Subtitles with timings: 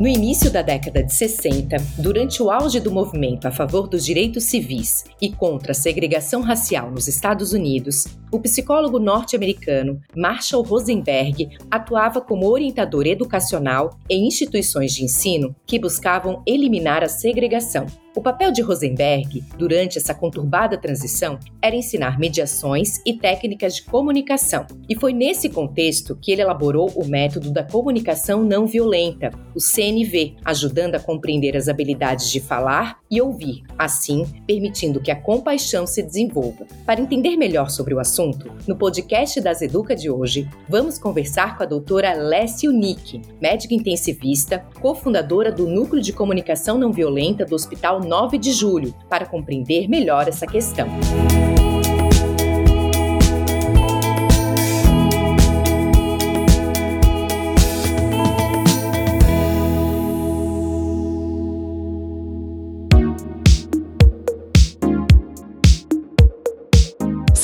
[0.07, 4.45] No início da década de 60, durante o auge do movimento a favor dos direitos
[4.45, 12.22] civis e contra a segregação racial nos Estados Unidos, o psicólogo norte-americano Marshall Rosenberg atuava
[12.22, 17.85] como orientador educacional em instituições de ensino que buscavam eliminar a segregação.
[18.17, 24.65] O papel de Rosenberg, durante essa conturbada transição, era ensinar mediações e técnicas de comunicação.
[24.89, 30.35] E foi nesse contexto que ele elaborou o método da comunicação não violenta, o CNV,
[30.43, 36.01] ajudando a compreender as habilidades de falar e ouvir, assim permitindo que a compaixão se
[36.01, 36.65] desenvolva.
[36.88, 41.61] Para entender melhor sobre o assunto, no podcast das Educa de hoje, vamos conversar com
[41.61, 48.06] a doutora Lécia Nick, médica intensivista, cofundadora do Núcleo de Comunicação Não Violenta do Hospital
[48.08, 50.88] 9 de julho, para compreender melhor essa questão.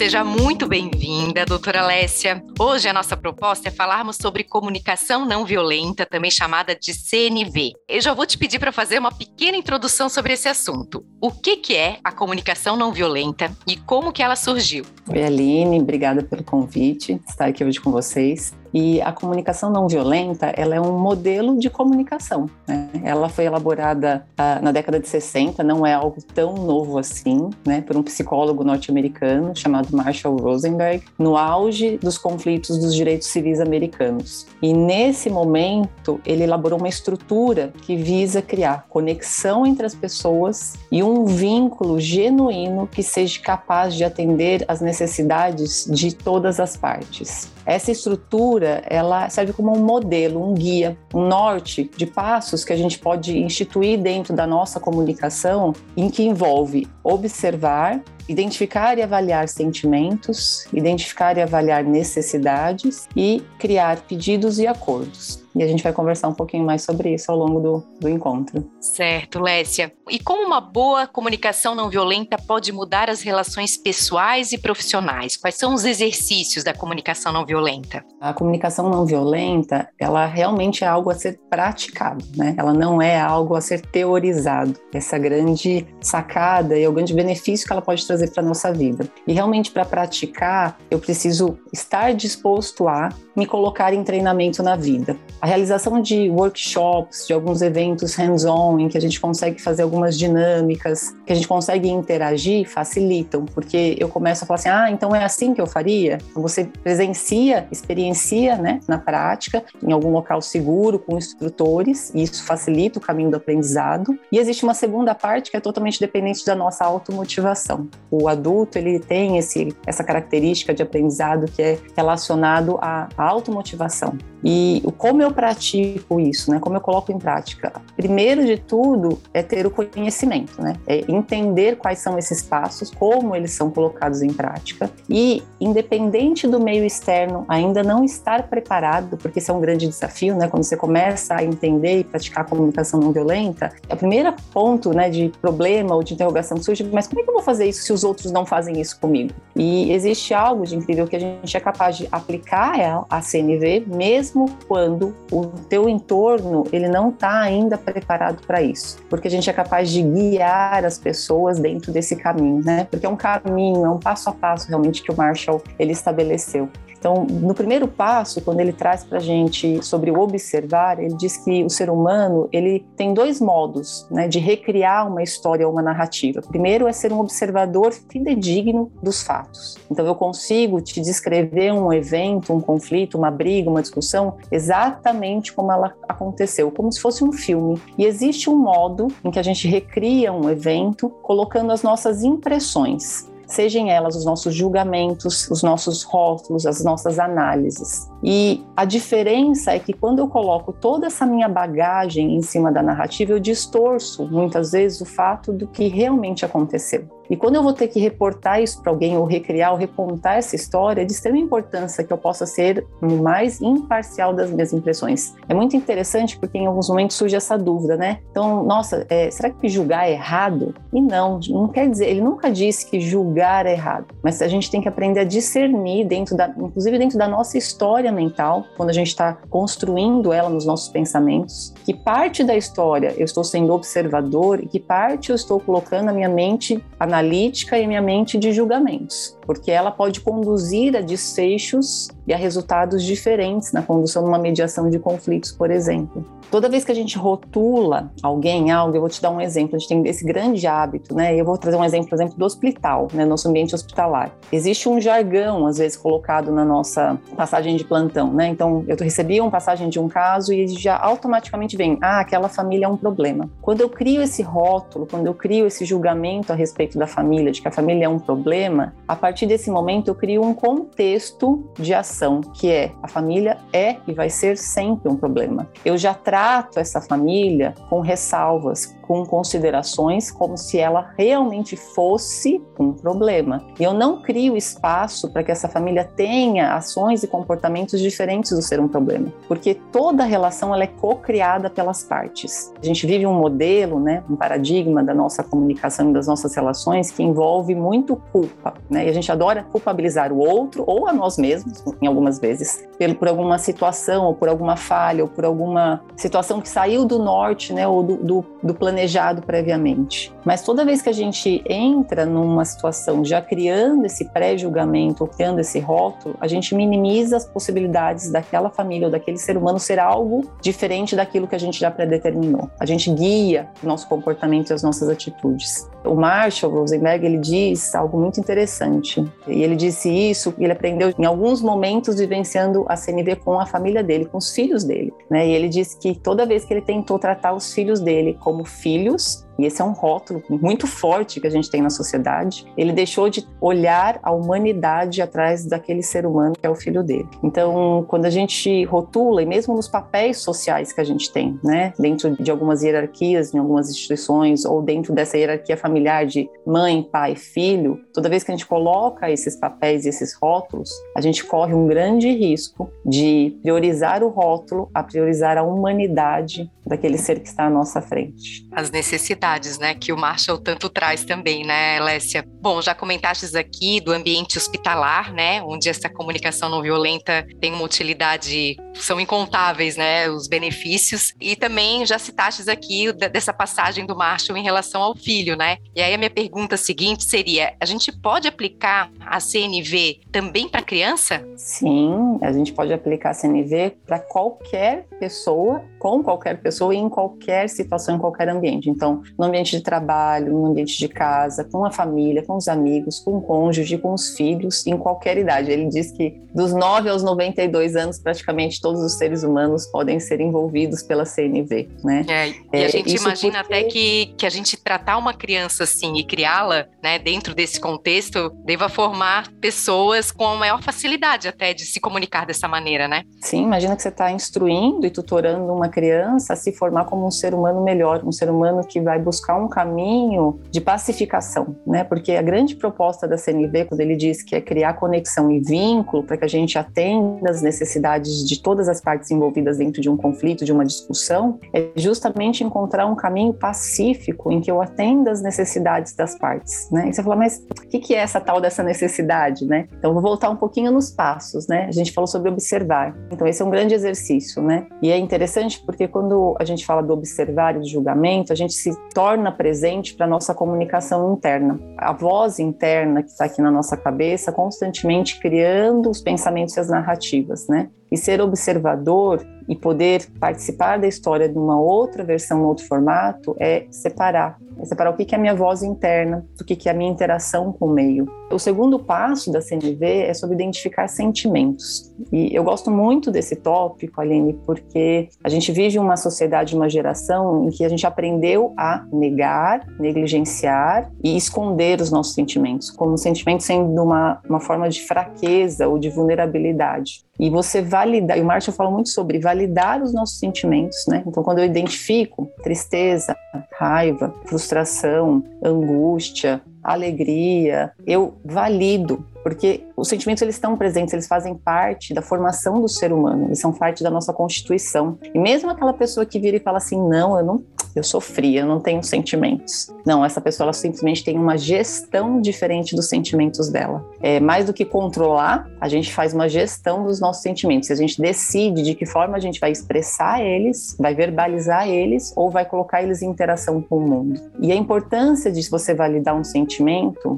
[0.04, 2.44] Seja muito bem-vinda, doutora Alessia.
[2.60, 7.72] Hoje a nossa proposta é falarmos sobre comunicação não violenta, também chamada de CNV.
[7.88, 11.06] Eu já vou te pedir para fazer uma pequena introdução sobre esse assunto.
[11.22, 14.84] O que, que é a comunicação não violenta e como que ela surgiu?
[15.10, 18.54] Oi, Aline, obrigada pelo convite, estar aqui hoje com vocês.
[18.74, 22.50] E a comunicação não violenta, ela é um modelo de comunicação.
[22.68, 22.90] Né?
[23.04, 27.82] Ela foi elaborada uh, na década de 60, não é algo tão novo assim, né?
[27.82, 34.48] por um psicólogo norte-americano chamado Marshall Rosenberg, no auge dos conflitos dos direitos civis americanos.
[34.62, 41.04] E nesse momento, ele elaborou uma estrutura que visa criar conexão entre as pessoas e
[41.04, 47.52] um vínculo genuíno que seja capaz de atender às necessidades de todas as partes.
[47.66, 52.78] Essa estrutura, ela serve como um modelo, um guia, um norte de passos que a
[52.78, 60.66] gente pode instituir dentro da nossa comunicação, em que envolve observar, identificar e avaliar sentimentos,
[60.74, 65.43] identificar e avaliar necessidades e criar pedidos e acordos.
[65.56, 68.70] E a gente vai conversar um pouquinho mais sobre isso ao longo do, do encontro.
[68.80, 69.94] Certo, Lécia.
[70.10, 75.38] E como uma boa comunicação não violenta pode mudar as relações pessoais e profissionais?
[75.38, 78.04] Quais são os exercícios da comunicação não violenta?
[78.20, 82.56] A comunicação não violenta, ela realmente é algo a ser praticado, né?
[82.58, 84.74] Ela não é algo a ser teorizado.
[84.94, 89.08] Essa grande sacada e o grande benefício que ela pode trazer para nossa vida.
[89.28, 95.18] E realmente para praticar, eu preciso estar disposto a me colocar em treinamento na vida.
[95.44, 100.18] A realização de workshops, de alguns eventos hands-on, em que a gente consegue fazer algumas
[100.18, 105.14] dinâmicas, que a gente consegue interagir, facilitam, porque eu começo a falar assim: ah, então
[105.14, 106.18] é assim que eu faria?
[106.32, 112.46] Então você presencia, experiencia né, na prática, em algum local seguro, com instrutores, e isso
[112.46, 114.18] facilita o caminho do aprendizado.
[114.32, 117.90] E existe uma segunda parte que é totalmente dependente da nossa automotivação.
[118.10, 124.18] O adulto ele tem esse, essa característica de aprendizado que é relacionado à automotivação.
[124.44, 126.60] E como eu pratico isso, né?
[126.60, 127.74] Como eu coloco em prática?
[127.96, 130.76] Primeiro de tudo é ter o conhecimento, né?
[130.88, 136.60] É entender quais são esses passos, como eles são colocados em prática e, independente do
[136.60, 140.48] meio externo, ainda não estar preparado, porque isso é um grande desafio, né?
[140.48, 144.94] Quando você começa a entender e praticar a comunicação não violenta, é o primeiro ponto,
[144.94, 147.66] né, de problema ou de interrogação que surge, mas como é que eu vou fazer
[147.66, 149.34] isso se os outros não fazem isso comigo?
[149.56, 154.14] E existe algo de incrível que a gente é capaz de aplicar a CNV mesmo
[154.14, 159.50] mesmo quando o teu entorno ele não está ainda preparado para isso, porque a gente
[159.50, 162.88] é capaz de guiar as pessoas dentro desse caminho, né?
[162.90, 166.70] Porque é um caminho, é um passo a passo realmente que o Marshall ele estabeleceu.
[167.04, 171.36] Então, no primeiro passo, quando ele traz para a gente sobre o observar, ele diz
[171.36, 175.82] que o ser humano ele tem dois modos né, de recriar uma história ou uma
[175.82, 176.42] narrativa.
[176.42, 179.78] Primeiro é ser um observador fidedigno dos fatos.
[179.92, 185.74] Então, eu consigo te descrever um evento, um conflito, uma briga, uma discussão exatamente como
[185.74, 187.82] ela aconteceu, como se fosse um filme.
[187.98, 193.33] E existe um modo em que a gente recria um evento colocando as nossas impressões
[193.48, 198.10] sejam elas os nossos julgamentos, os nossos rótulos, as nossas análises.
[198.24, 202.82] E a diferença é que quando eu coloco toda essa minha bagagem em cima da
[202.82, 207.06] narrativa, eu distorço muitas vezes o fato do que realmente aconteceu.
[207.30, 210.56] E quando eu vou ter que reportar isso para alguém, ou recriar, ou recontar essa
[210.56, 215.34] história, é de extrema importância que eu possa ser o mais imparcial das minhas impressões.
[215.48, 218.20] É muito interessante porque em alguns momentos surge essa dúvida, né?
[218.30, 220.76] Então, nossa, é, será que julgar é errado?
[220.94, 224.70] E não, não quer dizer, ele nunca disse que julgar é errado, mas a gente
[224.70, 228.94] tem que aprender a discernir dentro da, inclusive dentro da nossa história mental, quando a
[228.94, 234.64] gente está construindo ela nos nossos pensamentos, que parte da história eu estou sendo observador
[234.64, 239.38] e que parte eu estou colocando a minha mente analítica e minha mente de julgamentos,
[239.46, 244.90] porque ela pode conduzir a desfechos e a resultados diferentes na condução de uma mediação
[244.90, 246.26] de conflitos, por exemplo.
[246.54, 249.80] Toda vez que a gente rotula alguém, algo, eu vou te dar um exemplo, a
[249.80, 251.36] gente tem esse grande hábito, né?
[251.36, 253.26] Eu vou trazer um exemplo, por exemplo, do hospital, né?
[253.26, 254.32] Nosso ambiente hospitalar.
[254.52, 258.50] Existe um jargão, às vezes, colocado na nossa passagem de plantão, né?
[258.50, 262.86] Então, eu recebi uma passagem de um caso e já automaticamente vem, ah, aquela família
[262.86, 263.50] é um problema.
[263.60, 267.64] Quando eu crio esse rótulo, quando eu crio esse julgamento a respeito da família, de
[267.64, 271.94] que a família é um problema, a partir desse momento eu crio um contexto de
[271.94, 275.70] ação que é a família é e vai ser sempre um problema.
[275.84, 282.94] Eu já trato essa família com ressalvas, com considerações como se ela realmente fosse um
[282.94, 283.64] problema.
[283.80, 288.62] E eu não crio espaço para que essa família tenha ações e comportamentos diferentes do
[288.62, 292.74] ser um problema, porque toda relação ela é co-criada pelas partes.
[292.82, 297.12] A gente vive um modelo, né, um paradigma da nossa comunicação e das nossas relações
[297.12, 299.06] que envolve muito culpa, né?
[299.06, 302.88] E a gente adora culpabilizar o outro ou a nós mesmos, em algumas vezes,
[303.20, 307.74] por alguma situação ou por alguma falha ou por alguma situação que saiu do norte,
[307.74, 310.32] né, ou do, do, do planejamento planejado previamente.
[310.46, 315.80] Mas toda vez que a gente entra numa situação já criando esse pré-julgamento, criando esse
[315.80, 321.16] rótulo, a gente minimiza as possibilidades daquela família ou daquele ser humano ser algo diferente
[321.16, 322.70] daquilo que a gente já predeterminou.
[322.80, 325.90] A gente guia o nosso comportamento e as nossas atitudes.
[326.06, 329.24] O Marshall Rosenberg ele diz algo muito interessante.
[329.48, 334.04] E ele disse isso, ele aprendeu em alguns momentos vivenciando a CNV com a família
[334.04, 335.14] dele, com os filhos dele.
[335.30, 335.48] Né?
[335.48, 339.48] E ele disse que toda vez que ele tentou tratar os filhos dele como filhos,
[339.58, 343.30] e esse é um rótulo muito forte que a gente tem na sociedade, ele deixou
[343.30, 347.28] de olhar a humanidade atrás daquele ser humano que é o filho dele.
[347.44, 351.94] Então, quando a gente rotula, e mesmo nos papéis sociais que a gente tem, né,
[351.98, 357.36] dentro de algumas hierarquias, em algumas instituições, ou dentro dessa hierarquia familiar de mãe, pai,
[357.36, 361.74] filho, toda vez que a gente coloca esses papéis e esses rótulos, a gente corre
[361.74, 367.66] um grande risco de priorizar o rótulo a priorizar a humanidade daquele ser que está
[367.66, 368.68] à nossa frente.
[368.72, 369.43] As necessidades,
[369.80, 372.46] né, que o Marshall tanto traz também, né, Lécia?
[372.62, 377.84] Bom, já comentaste aqui do ambiente hospitalar, né, onde essa comunicação não violenta tem uma
[377.84, 384.58] utilidade, são incontáveis, né, os benefícios, e também já citaste aqui dessa passagem do Marshall
[384.58, 385.78] em relação ao filho, né?
[385.96, 390.82] E aí a minha pergunta seguinte seria: a gente pode aplicar a CNV também para
[390.82, 391.46] criança?
[391.58, 397.08] Sim, a gente pode aplicar a CNV para qualquer pessoa, com qualquer pessoa pessoa em
[397.08, 398.90] qualquer situação, em qualquer ambiente.
[398.90, 403.20] Então, no ambiente de trabalho, no ambiente de casa, com a família, com os amigos,
[403.20, 405.72] com o cônjuge, com os filhos, em qualquer idade.
[405.72, 410.40] Ele diz que dos 9 aos 92 anos, praticamente todos os seres humanos podem ser
[410.40, 412.26] envolvidos pela CNV, né?
[412.28, 413.74] É, e a é, gente imagina porque...
[413.74, 418.52] até que, que a gente tratar uma criança assim e criá-la, né, dentro desse contexto,
[418.64, 423.24] deva formar pessoas com a maior facilidade até de se comunicar dessa maneira, né?
[423.42, 427.54] Sim, imagina que você está instruindo e tutorando uma criança se formar como um ser
[427.54, 432.04] humano melhor, um ser humano que vai buscar um caminho de pacificação, né?
[432.04, 436.24] Porque a grande proposta da CNV, quando ele diz que é criar conexão e vínculo
[436.24, 440.18] para que a gente atenda as necessidades de todas as partes envolvidas dentro de um
[440.18, 445.42] conflito, de uma discussão, é justamente encontrar um caminho pacífico em que eu atenda as
[445.42, 447.10] necessidades das partes, né?
[447.10, 449.88] E você fala, mas o que é essa tal dessa necessidade, né?
[449.98, 451.86] Então, vou voltar um pouquinho nos passos, né?
[451.88, 453.16] A gente falou sobre observar.
[453.32, 454.88] Então, esse é um grande exercício, né?
[455.02, 458.74] E é interessante porque quando a gente fala do observar e do julgamento, a gente
[458.74, 461.80] se, torna presente para nossa comunicação interna.
[461.98, 466.90] A voz interna que está aqui na nossa cabeça, constantemente criando os pensamentos e as
[466.90, 467.90] narrativas, né?
[468.12, 473.56] E ser observador e poder participar da história de uma outra versão, um outro formato,
[473.60, 474.58] é separar.
[474.80, 477.72] É separar o que é a minha voz interna, do que é a minha interação
[477.72, 478.28] com o meio.
[478.52, 482.14] O segundo passo da CNV é sobre identificar sentimentos.
[482.32, 487.66] E eu gosto muito desse tópico, Aline, porque a gente vive uma sociedade, uma geração
[487.66, 493.66] em que a gente aprendeu a negar, negligenciar e esconder os nossos sentimentos, como sentimentos
[493.66, 497.24] sendo uma, uma forma de fraqueza ou de vulnerabilidade.
[497.40, 499.53] E você validar, e o Marshall fala muito sobre validar
[500.02, 501.24] os nossos sentimentos, né?
[501.26, 503.36] Então, quando eu identifico tristeza,
[503.78, 512.14] raiva, frustração, angústia, alegria, eu valido porque os sentimentos eles estão presentes, eles fazem parte
[512.14, 515.20] da formação do ser humano, eles são parte da nossa constituição.
[515.34, 517.64] E mesmo aquela pessoa que vira e fala assim, não, eu não,
[517.94, 519.94] eu sofri, eu não tenho sentimentos.
[520.06, 524.04] Não, essa pessoa ela simplesmente tem uma gestão diferente dos sentimentos dela.
[524.22, 527.92] É mais do que controlar, a gente faz uma gestão dos nossos sentimentos.
[527.92, 532.50] A gente decide de que forma a gente vai expressar eles, vai verbalizar eles ou
[532.50, 534.42] vai colocar eles em interação com o mundo.
[534.60, 536.73] E a importância de você validar um sentimento,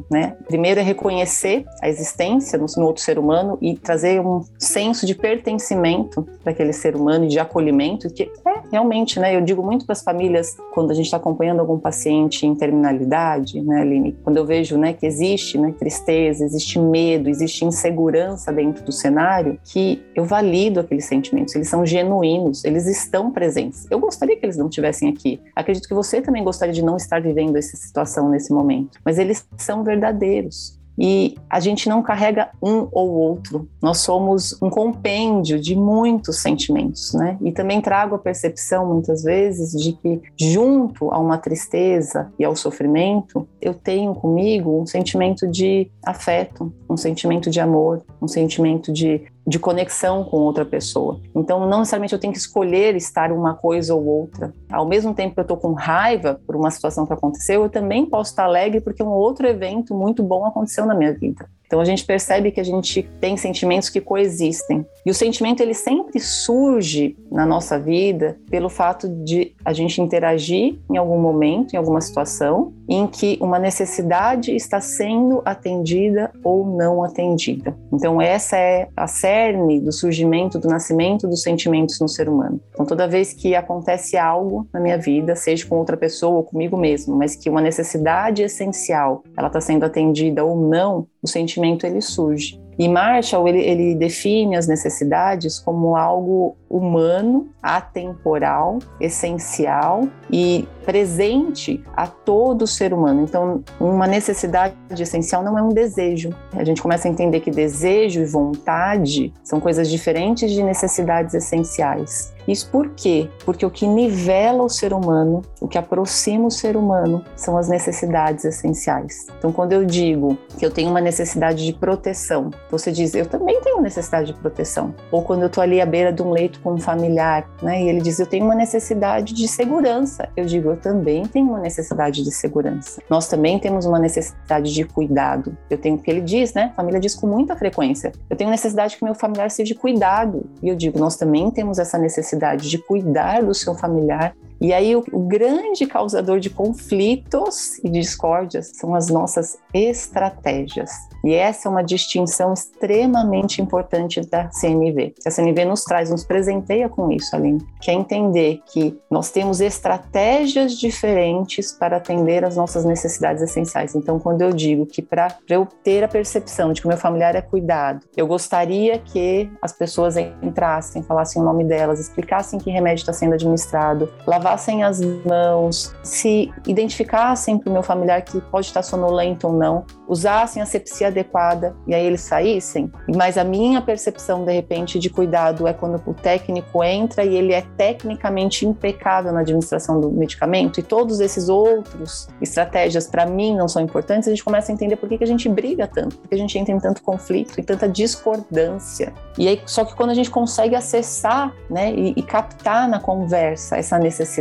[0.10, 0.36] né?
[0.48, 5.16] Primeiro é reconhecer a existência no, no outro ser humano e trazer um senso de
[5.16, 9.36] pertencimento para aquele ser humano e de acolhimento, que é realmente, né?
[9.36, 13.62] Eu digo muito para as famílias quando a gente está acompanhando algum paciente em terminalidade,
[13.62, 14.16] né, Aline?
[14.24, 19.60] Quando eu vejo, né, que existe, né, tristeza, existe medo, existe insegurança dentro do cenário,
[19.64, 21.56] que eu valido aqueles sentimentos.
[21.56, 23.86] Eles são genuínos, eles estão presentes.
[23.90, 25.40] Eu gostaria que eles não estivessem aqui.
[25.56, 29.46] Acredito que você também gostaria de não estar vivendo essa situação nesse momento, mas eles
[29.58, 30.80] são verdadeiros.
[30.98, 37.14] E a gente não carrega um ou outro, nós somos um compêndio de muitos sentimentos,
[37.14, 37.38] né?
[37.42, 42.56] E também trago a percepção, muitas vezes, de que, junto a uma tristeza e ao
[42.56, 49.26] sofrimento, eu tenho comigo um sentimento de afeto, um sentimento de amor, um sentimento de
[49.48, 51.20] de conexão com outra pessoa.
[51.36, 54.54] Então, não necessariamente eu tenho que escolher estar uma coisa ou outra.
[54.72, 58.06] Ao mesmo tempo que eu estou com raiva por uma situação que aconteceu, eu também
[58.06, 61.48] posso estar alegre porque um outro evento muito bom aconteceu na minha vida.
[61.66, 64.86] Então a gente percebe que a gente tem sentimentos que coexistem.
[65.06, 70.80] E o sentimento ele sempre surge na nossa vida pelo fato de a gente interagir
[70.90, 77.04] em algum momento, em alguma situação, em que uma necessidade está sendo atendida ou não
[77.04, 77.76] atendida.
[77.92, 82.60] Então essa é a cerne do surgimento, do nascimento dos sentimentos no ser humano.
[82.74, 86.78] Então toda vez que acontece algo na minha vida, seja com outra pessoa ou comigo
[86.78, 91.55] mesmo, mas que uma necessidade essencial, ela está sendo atendida ou não, o sentimento
[91.86, 92.60] ele surge.
[92.78, 102.06] E Marshall ele, ele define as necessidades como algo humano, atemporal, essencial e presente a
[102.06, 103.22] todo ser humano.
[103.22, 106.36] Então, uma necessidade essencial não é um desejo.
[106.54, 112.36] A gente começa a entender que desejo e vontade são coisas diferentes de necessidades essenciais.
[112.48, 113.28] Isso por quê?
[113.44, 117.68] Porque o que nivela o ser humano, o que aproxima o ser humano, são as
[117.68, 119.26] necessidades essenciais.
[119.40, 123.60] Então, quando eu digo que eu tenho uma necessidade de proteção, você diz, eu também
[123.62, 124.94] tenho necessidade de proteção.
[125.12, 127.88] Ou quando eu estou ali à beira de um leito com um familiar, né, e
[127.88, 132.24] ele diz, eu tenho uma necessidade de segurança, eu digo, eu também tenho uma necessidade
[132.24, 133.00] de segurança.
[133.08, 135.56] Nós também temos uma necessidade de cuidado.
[135.70, 138.98] Eu tenho, que ele diz, né, a família diz com muita frequência, eu tenho necessidade
[138.98, 140.44] que meu familiar seja cuidado.
[140.64, 144.96] E eu digo, nós também temos essa necessidade de cuidar do seu familiar e aí,
[144.96, 150.92] o, o, grande causador de conflitos e discórdias são as nossas estratégias.
[151.24, 155.16] E essa é uma distinção extremamente importante da CNV.
[155.26, 159.60] A CNV nos traz, nos presenteia com isso, Aline, que é entender que nós temos
[159.60, 163.96] estratégias diferentes para atender às nossas necessidades essenciais.
[163.96, 167.36] Então, quando eu digo que para eu ter a percepção de que o meu familiar
[167.36, 173.02] é cuidado, eu gostaria que as pessoas entrassem, falassem o nome delas, explicassem que remédio
[173.02, 174.12] está sendo administrado,
[174.46, 179.86] lavassem as mãos, se identificassem para o meu familiar que pode estar sonolento ou não,
[180.08, 182.92] usassem a sepsia adequada e aí eles saíssem.
[183.16, 187.54] Mas a minha percepção, de repente, de cuidado é quando o técnico entra e ele
[187.54, 193.68] é tecnicamente impecável na administração do medicamento e todos esses outros estratégias, para mim, não
[193.68, 196.30] são importantes, a gente começa a entender por que, que a gente briga tanto, por
[196.30, 199.12] que a gente entra em tanto conflito e tanta discordância.
[199.40, 203.78] E aí, só que quando a gente consegue acessar né, e, e captar na conversa
[203.78, 204.35] essa necessidade,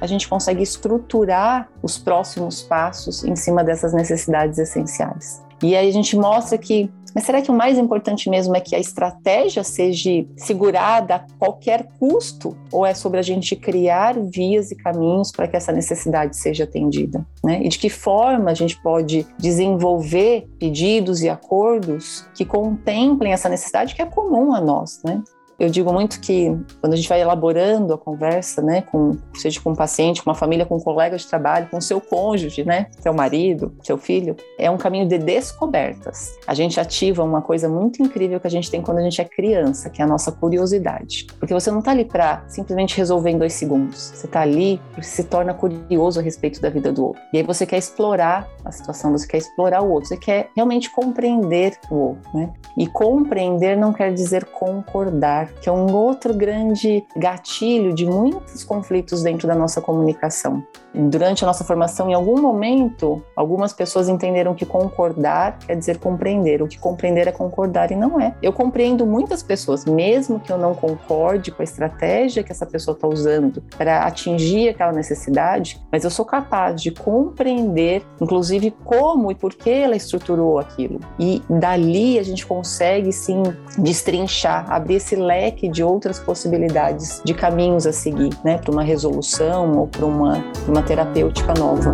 [0.00, 5.44] a gente consegue estruturar os próximos passos em cima dessas necessidades essenciais.
[5.62, 8.76] E aí a gente mostra que Mas será que o mais importante mesmo é que
[8.76, 12.54] a estratégia seja segurada a qualquer custo?
[12.70, 17.26] Ou é sobre a gente criar vias e caminhos para que essa necessidade seja atendida?
[17.42, 17.62] Né?
[17.64, 23.94] E de que forma a gente pode desenvolver pedidos e acordos que contemplem essa necessidade
[23.94, 25.22] que é comum a nós, né?
[25.58, 29.70] Eu digo muito que quando a gente vai elaborando a conversa, né, com, seja com
[29.70, 33.14] um paciente, com uma família, com um colega de trabalho, com seu cônjuge, né, seu
[33.14, 36.36] marido, seu filho, é um caminho de descobertas.
[36.46, 39.24] A gente ativa uma coisa muito incrível que a gente tem quando a gente é
[39.24, 41.26] criança, que é a nossa curiosidade.
[41.38, 44.12] Porque você não está ali para simplesmente resolver em dois segundos.
[44.14, 47.22] Você está ali porque se torna curioso a respeito da vida do outro.
[47.32, 50.90] E aí você quer explorar a situação, você quer explorar o outro, você quer realmente
[50.90, 52.52] compreender o outro, né?
[52.76, 59.22] E compreender não quer dizer concordar que é um outro grande gatilho de muitos conflitos
[59.22, 60.64] dentro da nossa comunicação.
[60.96, 66.62] Durante a nossa formação, em algum momento, algumas pessoas entenderam que concordar quer dizer compreender.
[66.62, 68.34] O que compreender é concordar e não é.
[68.42, 72.94] Eu compreendo muitas pessoas, mesmo que eu não concorde com a estratégia que essa pessoa
[72.94, 79.34] está usando para atingir aquela necessidade, mas eu sou capaz de compreender, inclusive, como e
[79.34, 81.00] por que ela estruturou aquilo.
[81.18, 83.42] E dali a gente consegue sim
[83.76, 89.78] destrinchar, abrir esse leque de outras possibilidades de caminhos a seguir, né, para uma resolução
[89.78, 91.92] ou para uma, uma terapêutica nova.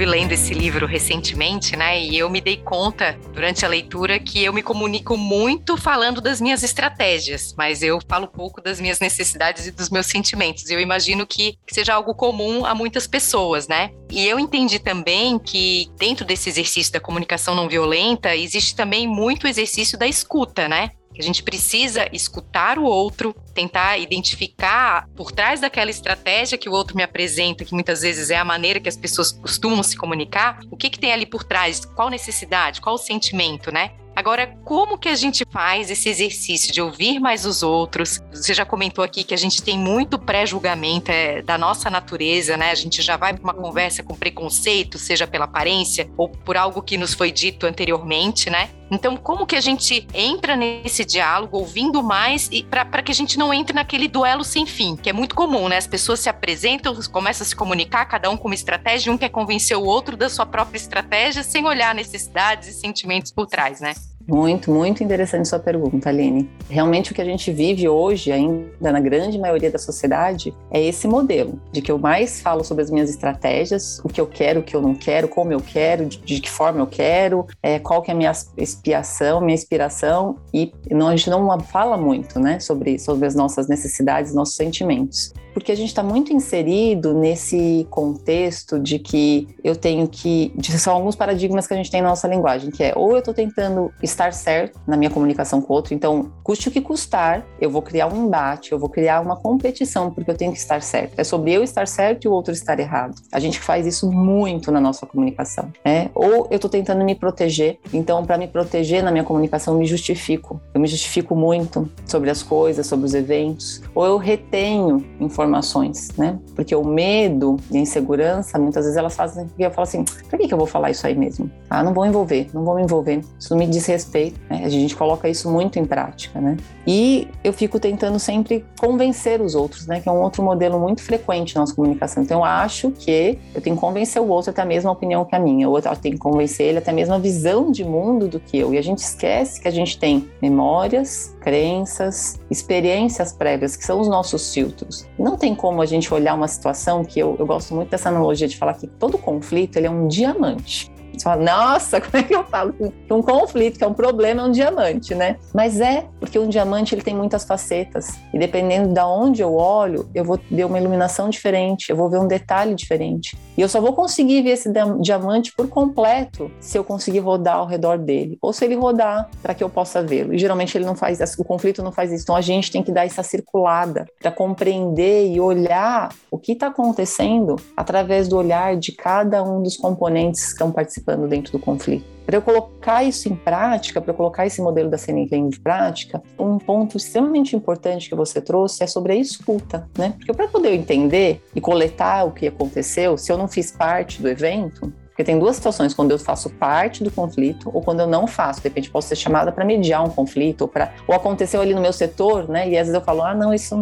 [0.00, 2.00] Lendo esse livro recentemente, né?
[2.00, 6.40] E eu me dei conta durante a leitura que eu me comunico muito falando das
[6.40, 10.70] minhas estratégias, mas eu falo pouco das minhas necessidades e dos meus sentimentos.
[10.70, 13.90] Eu imagino que seja algo comum a muitas pessoas, né?
[14.10, 19.46] E eu entendi também que dentro desse exercício da comunicação não violenta existe também muito
[19.46, 20.90] exercício da escuta, né?
[21.20, 26.96] A gente precisa escutar o outro, tentar identificar por trás daquela estratégia que o outro
[26.96, 30.76] me apresenta, que muitas vezes é a maneira que as pessoas costumam se comunicar, o
[30.76, 33.92] que, que tem ali por trás, qual necessidade, qual sentimento, né?
[34.14, 38.20] Agora, como que a gente faz esse exercício de ouvir mais os outros?
[38.30, 42.70] Você já comentou aqui que a gente tem muito pré-julgamento é, da nossa natureza, né?
[42.70, 46.82] A gente já vai para uma conversa com preconceito, seja pela aparência ou por algo
[46.82, 48.68] que nos foi dito anteriormente, né?
[48.90, 53.38] Então, como que a gente entra nesse diálogo, ouvindo mais, e para que a gente
[53.38, 55.78] não entre naquele duelo sem fim, que é muito comum, né?
[55.78, 59.30] As pessoas se apresentam, começam a se comunicar, cada um com uma estratégia, um quer
[59.30, 63.94] convencer o outro da sua própria estratégia, sem olhar necessidades e sentimentos por trás, né?
[64.26, 66.48] Muito, muito interessante sua pergunta, Aline.
[66.68, 71.08] Realmente o que a gente vive hoje, ainda na grande maioria da sociedade, é esse
[71.08, 74.62] modelo de que eu mais falo sobre as minhas estratégias, o que eu quero, o
[74.62, 78.02] que eu não quero, como eu quero, de, de que forma eu quero, é, qual
[78.02, 82.60] que é a minha expiação, minha inspiração, e não, a gente não fala muito né,
[82.60, 88.78] sobre, sobre as nossas necessidades, nossos sentimentos porque a gente está muito inserido nesse contexto
[88.78, 90.52] de que eu tenho que.
[90.78, 93.34] São alguns paradigmas que a gente tem na nossa linguagem, que é ou eu estou
[93.34, 97.70] tentando estar certo na minha comunicação com o outro, então, custe o que custar, eu
[97.70, 101.14] vou criar um embate, eu vou criar uma competição, porque eu tenho que estar certo.
[101.16, 103.14] É sobre eu estar certo e o outro estar errado.
[103.30, 105.70] A gente faz isso muito na nossa comunicação.
[105.84, 106.10] Né?
[106.14, 109.86] Ou eu estou tentando me proteger, então, para me proteger na minha comunicação, eu me
[109.86, 110.60] justifico.
[110.74, 116.10] Eu me justifico muito sobre as coisas, sobre os eventos, ou eu retenho informações informações,
[116.16, 116.38] né?
[116.54, 120.38] Porque o medo e a insegurança, muitas vezes elas fazem que eu falo assim, pra
[120.38, 121.50] que, que eu vou falar isso aí mesmo?
[121.68, 124.62] Ah, não vou envolver, não vou me envolver, isso não me diz respeito, né?
[124.64, 126.56] A gente coloca isso muito em prática, né?
[126.86, 130.00] E eu fico tentando sempre convencer os outros, né?
[130.00, 132.22] Que é um outro modelo muito frequente na nossa comunicação.
[132.22, 135.34] Então eu acho que eu tenho que convencer o outro até a mesma opinião que
[135.34, 138.40] a minha, ou eu tenho que convencer ele até a mesma visão de mundo do
[138.40, 138.72] que eu.
[138.74, 144.08] E a gente esquece que a gente tem memórias, crenças, experiências prévias, que são os
[144.08, 145.06] nossos filtros.
[145.18, 148.10] Não não tem como a gente olhar uma situação que eu, eu gosto muito dessa
[148.10, 150.91] analogia de falar que todo conflito ele é um diamante.
[151.18, 154.42] Você fala, nossa, como é que eu falo que um conflito, que é um problema,
[154.42, 155.36] é um diamante, né?
[155.54, 158.18] Mas é, porque um diamante ele tem muitas facetas.
[158.32, 162.18] E dependendo de onde eu olho, eu vou ver uma iluminação diferente, eu vou ver
[162.18, 163.36] um detalhe diferente.
[163.56, 164.70] E eu só vou conseguir ver esse
[165.00, 168.38] diamante por completo se eu conseguir rodar ao redor dele.
[168.40, 170.32] Ou se ele rodar para que eu possa vê-lo.
[170.32, 172.22] E geralmente ele não faz o conflito não faz isso.
[172.24, 176.68] Então a gente tem que dar essa circulada para compreender e olhar o que está
[176.68, 181.58] acontecendo através do olhar de cada um dos componentes que estão participando participando dentro do
[181.58, 182.04] conflito.
[182.24, 186.22] Para eu colocar isso em prática, para eu colocar esse modelo da CNV em prática,
[186.38, 190.14] um ponto extremamente importante que você trouxe é sobre a escuta, né?
[190.16, 194.28] Porque para poder entender e coletar o que aconteceu, se eu não fiz parte do
[194.28, 198.26] evento, porque tem duas situações, quando eu faço parte do conflito ou quando eu não
[198.26, 198.62] faço.
[198.62, 201.82] De repente, posso ser chamada para mediar um conflito ou, pra, ou aconteceu ali no
[201.82, 202.66] meu setor, né?
[202.66, 203.78] E às vezes eu falo, ah, não, isso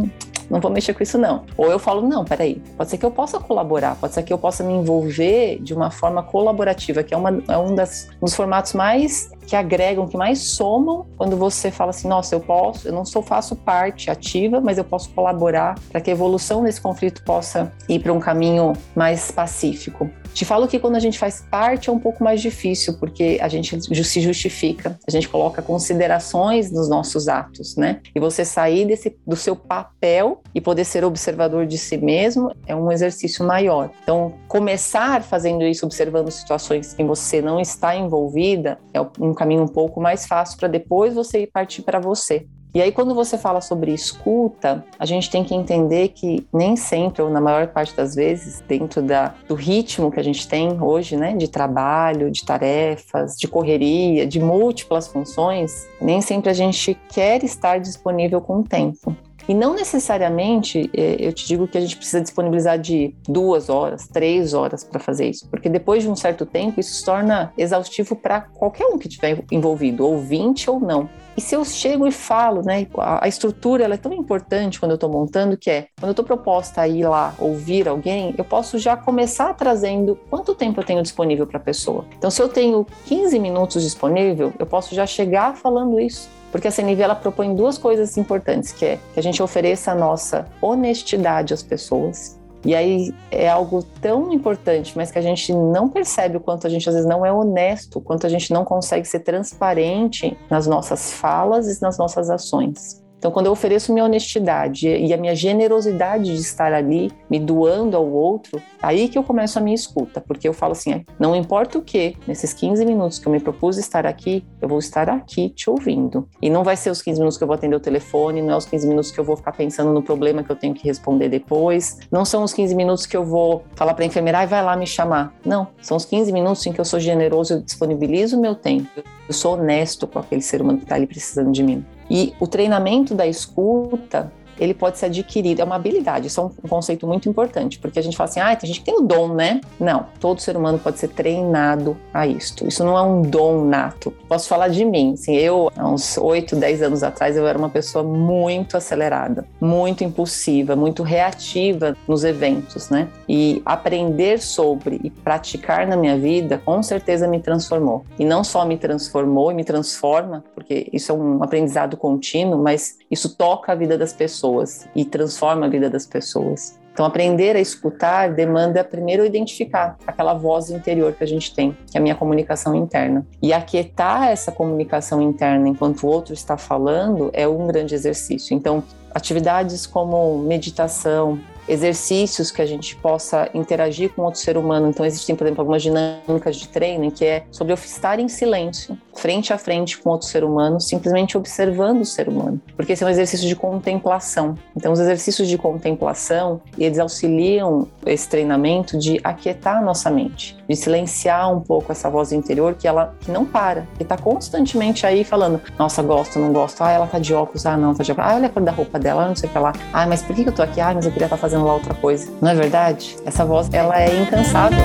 [0.50, 1.44] não vou mexer com isso não.
[1.56, 4.38] Ou eu falo, não, peraí, pode ser que eu possa colaborar, pode ser que eu
[4.38, 8.34] possa me envolver de uma forma colaborativa, que é, uma, é um, das, um dos
[8.34, 12.92] formatos mais que agregam, que mais somam quando você fala assim, nossa, eu posso, eu
[12.92, 17.22] não sou faço parte ativa, mas eu posso colaborar para que a evolução desse conflito
[17.22, 20.10] possa ir para um caminho mais pacífico.
[20.34, 23.48] Te falo que quando a gente faz parte é um pouco mais difícil, porque a
[23.48, 28.00] gente se justifica, a gente coloca considerações nos nossos atos, né?
[28.14, 32.74] E você sair desse, do seu papel e poder ser observador de si mesmo é
[32.74, 33.90] um exercício maior.
[34.02, 39.62] Então, começar fazendo isso, observando situações em que você não está envolvida, é um caminho
[39.62, 42.46] um pouco mais fácil para depois você ir partir para você.
[42.72, 47.20] E aí, quando você fala sobre escuta, a gente tem que entender que nem sempre,
[47.20, 51.16] ou na maior parte das vezes, dentro da, do ritmo que a gente tem hoje,
[51.16, 57.42] né, de trabalho, de tarefas, de correria, de múltiplas funções, nem sempre a gente quer
[57.42, 59.16] estar disponível com o tempo.
[59.48, 64.06] E não necessariamente é, eu te digo que a gente precisa disponibilizar de duas horas,
[64.08, 68.14] três horas para fazer isso, porque depois de um certo tempo isso se torna exaustivo
[68.16, 71.08] para qualquer um que estiver envolvido, ouvinte ou não.
[71.36, 74.96] E se eu chego e falo, né, a, estrutura ela é tão importante quando eu
[74.96, 78.78] estou montando, que é, quando eu estou proposta a ir lá ouvir alguém, eu posso
[78.78, 82.04] já começar trazendo quanto tempo eu tenho disponível para a pessoa.
[82.18, 86.28] Então, se eu tenho 15 minutos disponível, eu posso já chegar falando isso.
[86.50, 89.94] Porque a CNV ela propõe duas coisas importantes, que é que a gente ofereça a
[89.94, 95.88] nossa honestidade às pessoas, e aí é algo tão importante, mas que a gente não
[95.88, 98.64] percebe o quanto a gente às vezes não é honesto, o quanto a gente não
[98.64, 103.02] consegue ser transparente nas nossas falas e nas nossas ações.
[103.20, 107.94] Então, quando eu ofereço minha honestidade e a minha generosidade de estar ali, me doando
[107.94, 111.76] ao outro, aí que eu começo a minha escuta, porque eu falo assim: não importa
[111.76, 115.50] o que, nesses 15 minutos que eu me propus estar aqui, eu vou estar aqui
[115.50, 116.26] te ouvindo.
[116.40, 118.56] E não vai ser os 15 minutos que eu vou atender o telefone, não é
[118.56, 121.28] os 15 minutos que eu vou ficar pensando no problema que eu tenho que responder
[121.28, 124.64] depois, não são os 15 minutos que eu vou falar para a enfermeira, e vai
[124.64, 125.34] lá me chamar.
[125.44, 129.02] Não, são os 15 minutos em que eu sou generoso, eu disponibilizo o meu tempo,
[129.28, 131.84] eu sou honesto com aquele ser humano que está ali precisando de mim.
[132.10, 136.68] E o treinamento da escuta ele pode ser adquirido, é uma habilidade, isso é um
[136.68, 139.34] conceito muito importante, porque a gente fala assim, ah, tem gente que tem o dom,
[139.34, 139.60] né?
[139.78, 144.12] Não, todo ser humano pode ser treinado a isto, isso não é um dom nato.
[144.28, 147.70] Posso falar de mim, assim, eu, há uns 8, 10 anos atrás, eu era uma
[147.70, 153.08] pessoa muito acelerada, muito impulsiva, muito reativa nos eventos, né?
[153.26, 158.04] E aprender sobre e praticar na minha vida, com certeza me transformou.
[158.18, 162.98] E não só me transformou e me transforma, porque isso é um aprendizado contínuo, mas
[163.10, 166.78] isso toca a vida das pessoas pessoas e transforma a vida das pessoas.
[166.92, 171.96] Então, aprender a escutar demanda primeiro identificar aquela voz interior que a gente tem, que
[171.96, 173.24] é a minha comunicação interna.
[173.40, 178.54] E aquietar essa comunicação interna enquanto o outro está falando é um grande exercício.
[178.54, 178.82] Então,
[179.14, 184.88] atividades como meditação, exercícios que a gente possa interagir com outro ser humano.
[184.88, 189.52] Então, existem, por exemplo, algumas dinâmicas de treino que é sobre estar em silêncio, frente
[189.52, 192.60] a frente com outro ser humano, simplesmente observando o ser humano.
[192.76, 194.54] Porque esse é um exercício de contemplação.
[194.76, 200.76] Então, os exercícios de contemplação, eles auxiliam esse treinamento de aquietar a nossa mente, de
[200.76, 205.24] silenciar um pouco essa voz interior que ela que não para, que está constantemente aí
[205.24, 208.30] falando: nossa, gosto, não gosto, ah, ela tá de óculos, ah, não, tá de óculos,
[208.30, 210.34] ah, olha a cor da roupa dela, não sei o que lá, ah, mas por
[210.34, 210.80] que eu tô aqui?
[210.80, 212.30] Ah, mas eu queria estar tá fazendo lá outra coisa.
[212.40, 213.16] Não é verdade?
[213.24, 214.78] Essa voz, ela é incansável.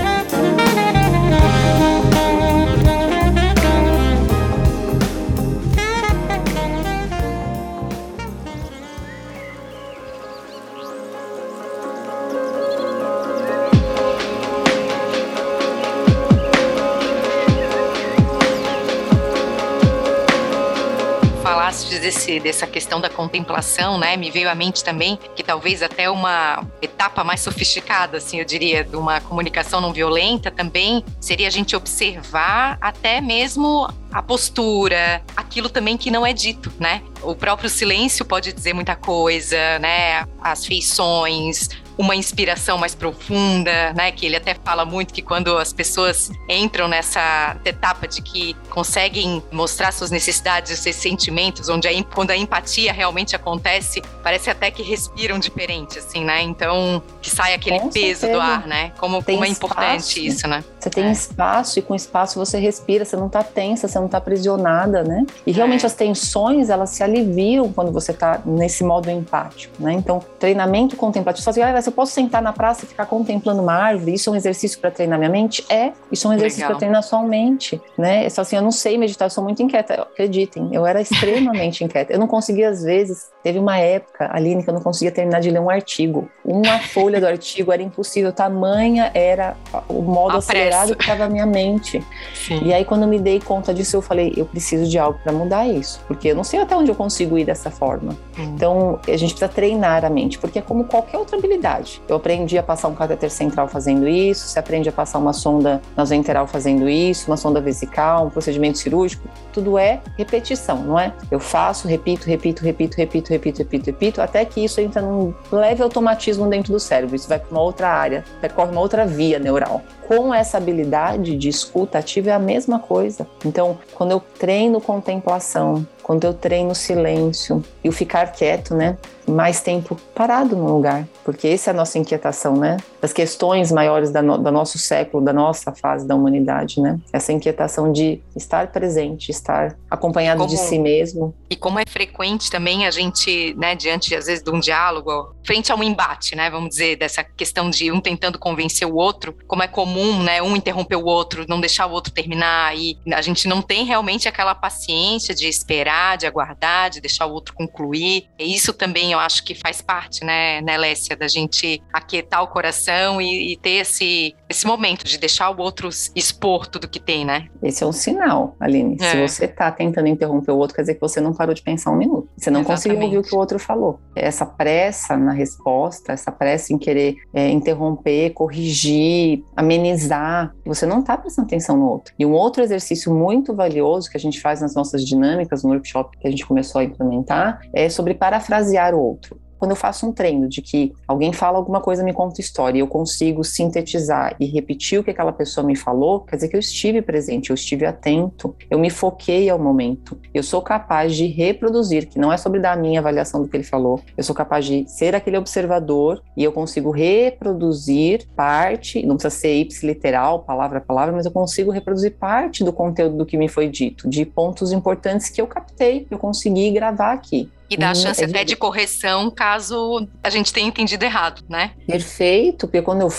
[22.05, 26.63] Desse, dessa questão da contemplação, né, me veio à mente também que talvez até uma
[26.79, 31.75] etapa mais sofisticada, assim, eu diria, de uma comunicação não violenta também seria a gente
[31.75, 37.01] observar até mesmo a postura, aquilo também que não é dito, né?
[37.23, 40.25] O próprio silêncio pode dizer muita coisa, né?
[40.41, 44.11] As feições, uma inspiração mais profunda, né?
[44.11, 49.43] Que ele até fala muito que quando as pessoas entram nessa etapa de que conseguem
[49.51, 54.83] mostrar suas necessidades seus sentimentos, onde a, quando a empatia realmente acontece, parece até que
[54.83, 56.41] respiram diferente, assim, né?
[56.41, 58.33] Então, que sai aquele com peso certeza.
[58.33, 58.91] do ar, né?
[58.97, 60.63] Como, como é importante isso, né?
[60.79, 61.11] Você tem é.
[61.11, 65.25] espaço e com espaço você respira, você não tá tensa, você não tá aprisionada, né?
[65.45, 65.87] E realmente é.
[65.87, 69.93] as tensões, elas se aliviam quando você tá nesse modo empático, né?
[69.93, 73.73] Então, treinamento contemplativo, fala assim, ah, eu posso sentar na praça e ficar contemplando uma
[73.73, 75.65] árvore, isso é um exercício para treinar minha mente?
[75.69, 78.25] É, isso é um exercício para treinar sua mente, né?
[78.25, 81.83] É só assim, eu não sei meditar, eu sou muito inquieta, acreditem, eu era extremamente
[81.83, 82.13] inquieta.
[82.13, 85.51] Eu não conseguia, às vezes, teve uma época, Aline, que eu não conseguia terminar de
[85.51, 86.27] ler um artigo.
[86.43, 89.55] Uma folha do artigo era impossível, tamanha era
[89.87, 92.03] o modo a acelerado que estava a minha mente.
[92.33, 92.61] Sim.
[92.63, 95.31] E aí, quando eu me dei conta disso, eu falei, eu preciso de algo para
[95.31, 98.13] mudar isso, porque eu não sei até onde eu consigo ir dessa forma.
[98.35, 98.55] Hum.
[98.55, 102.01] Então, a gente precisa treinar a mente, porque é como qualquer outra habilidade.
[102.07, 105.83] Eu aprendi a passar um cateter central fazendo isso, você aprende a passar uma sonda
[105.95, 111.13] nasoenteral fazendo isso, uma sonda vesical, um procedimento cirúrgico, tudo é repetição, não é?
[111.29, 115.81] Eu faço, repito, repito, repito, repito, repito, repito, repito, até que isso entra num leve
[115.81, 117.15] automatismo dentro do cérebro.
[117.15, 121.49] Isso vai para uma outra área, percorre uma outra via neural com essa habilidade de
[121.49, 123.27] escuta ativa é a mesma coisa.
[123.43, 128.95] Então, quando eu treino contemplação, quando eu treino silêncio e o ficar quieto, né?
[129.27, 132.77] Mais tempo parado no lugar, porque essa é a nossa inquietação, né?
[133.01, 136.99] Das questões maiores da no, do nosso século, da nossa fase da humanidade, né?
[137.11, 141.33] Essa inquietação de estar presente, estar acompanhado como, de si mesmo.
[141.49, 145.71] E como é frequente também a gente, né, diante às vezes de um diálogo, frente
[145.71, 146.51] a um embate, né?
[146.51, 150.41] Vamos dizer, dessa questão de um tentando convencer o outro, como é comum comum, né?
[150.41, 154.27] Um interromper o outro, não deixar o outro terminar, e a gente não tem realmente
[154.27, 158.27] aquela paciência de esperar, de aguardar, de deixar o outro concluir.
[158.37, 162.47] E isso também eu acho que faz parte, né, né Lécia, da gente aquietar o
[162.47, 167.25] coração e, e ter esse, esse momento de deixar o outro expor tudo que tem,
[167.25, 167.47] né?
[167.61, 168.97] Esse é um sinal, Aline.
[169.01, 169.11] É.
[169.11, 171.91] Se você tá tentando interromper o outro, quer dizer que você não parou de pensar
[171.91, 172.29] um minuto.
[172.37, 172.83] Você não Exatamente.
[172.83, 173.99] conseguiu ouvir o que o outro falou.
[174.15, 181.17] Essa pressa na resposta, essa pressa em querer é, interromper, corrigir, amenizar você não está
[181.17, 182.13] prestando atenção no outro.
[182.17, 186.17] E um outro exercício muito valioso que a gente faz nas nossas dinâmicas, no workshop
[186.17, 190.11] que a gente começou a implementar, é sobre parafrasear o outro quando eu faço um
[190.11, 194.45] treino de que alguém fala alguma coisa, me conta história, e eu consigo sintetizar e
[194.45, 197.85] repetir o que aquela pessoa me falou, quer dizer que eu estive presente, eu estive
[197.85, 202.59] atento, eu me foquei ao momento, eu sou capaz de reproduzir, que não é sobre
[202.59, 206.21] dar a minha avaliação do que ele falou, eu sou capaz de ser aquele observador
[206.35, 211.71] e eu consigo reproduzir parte, não precisa ser literal, palavra a palavra, mas eu consigo
[211.71, 216.05] reproduzir parte do conteúdo do que me foi dito, de pontos importantes que eu captei,
[216.05, 217.49] que eu consegui gravar aqui.
[217.69, 221.71] E dá a chance é até de correção caso a gente tenha entendido errado, né?
[221.87, 223.09] Perfeito, porque quando eu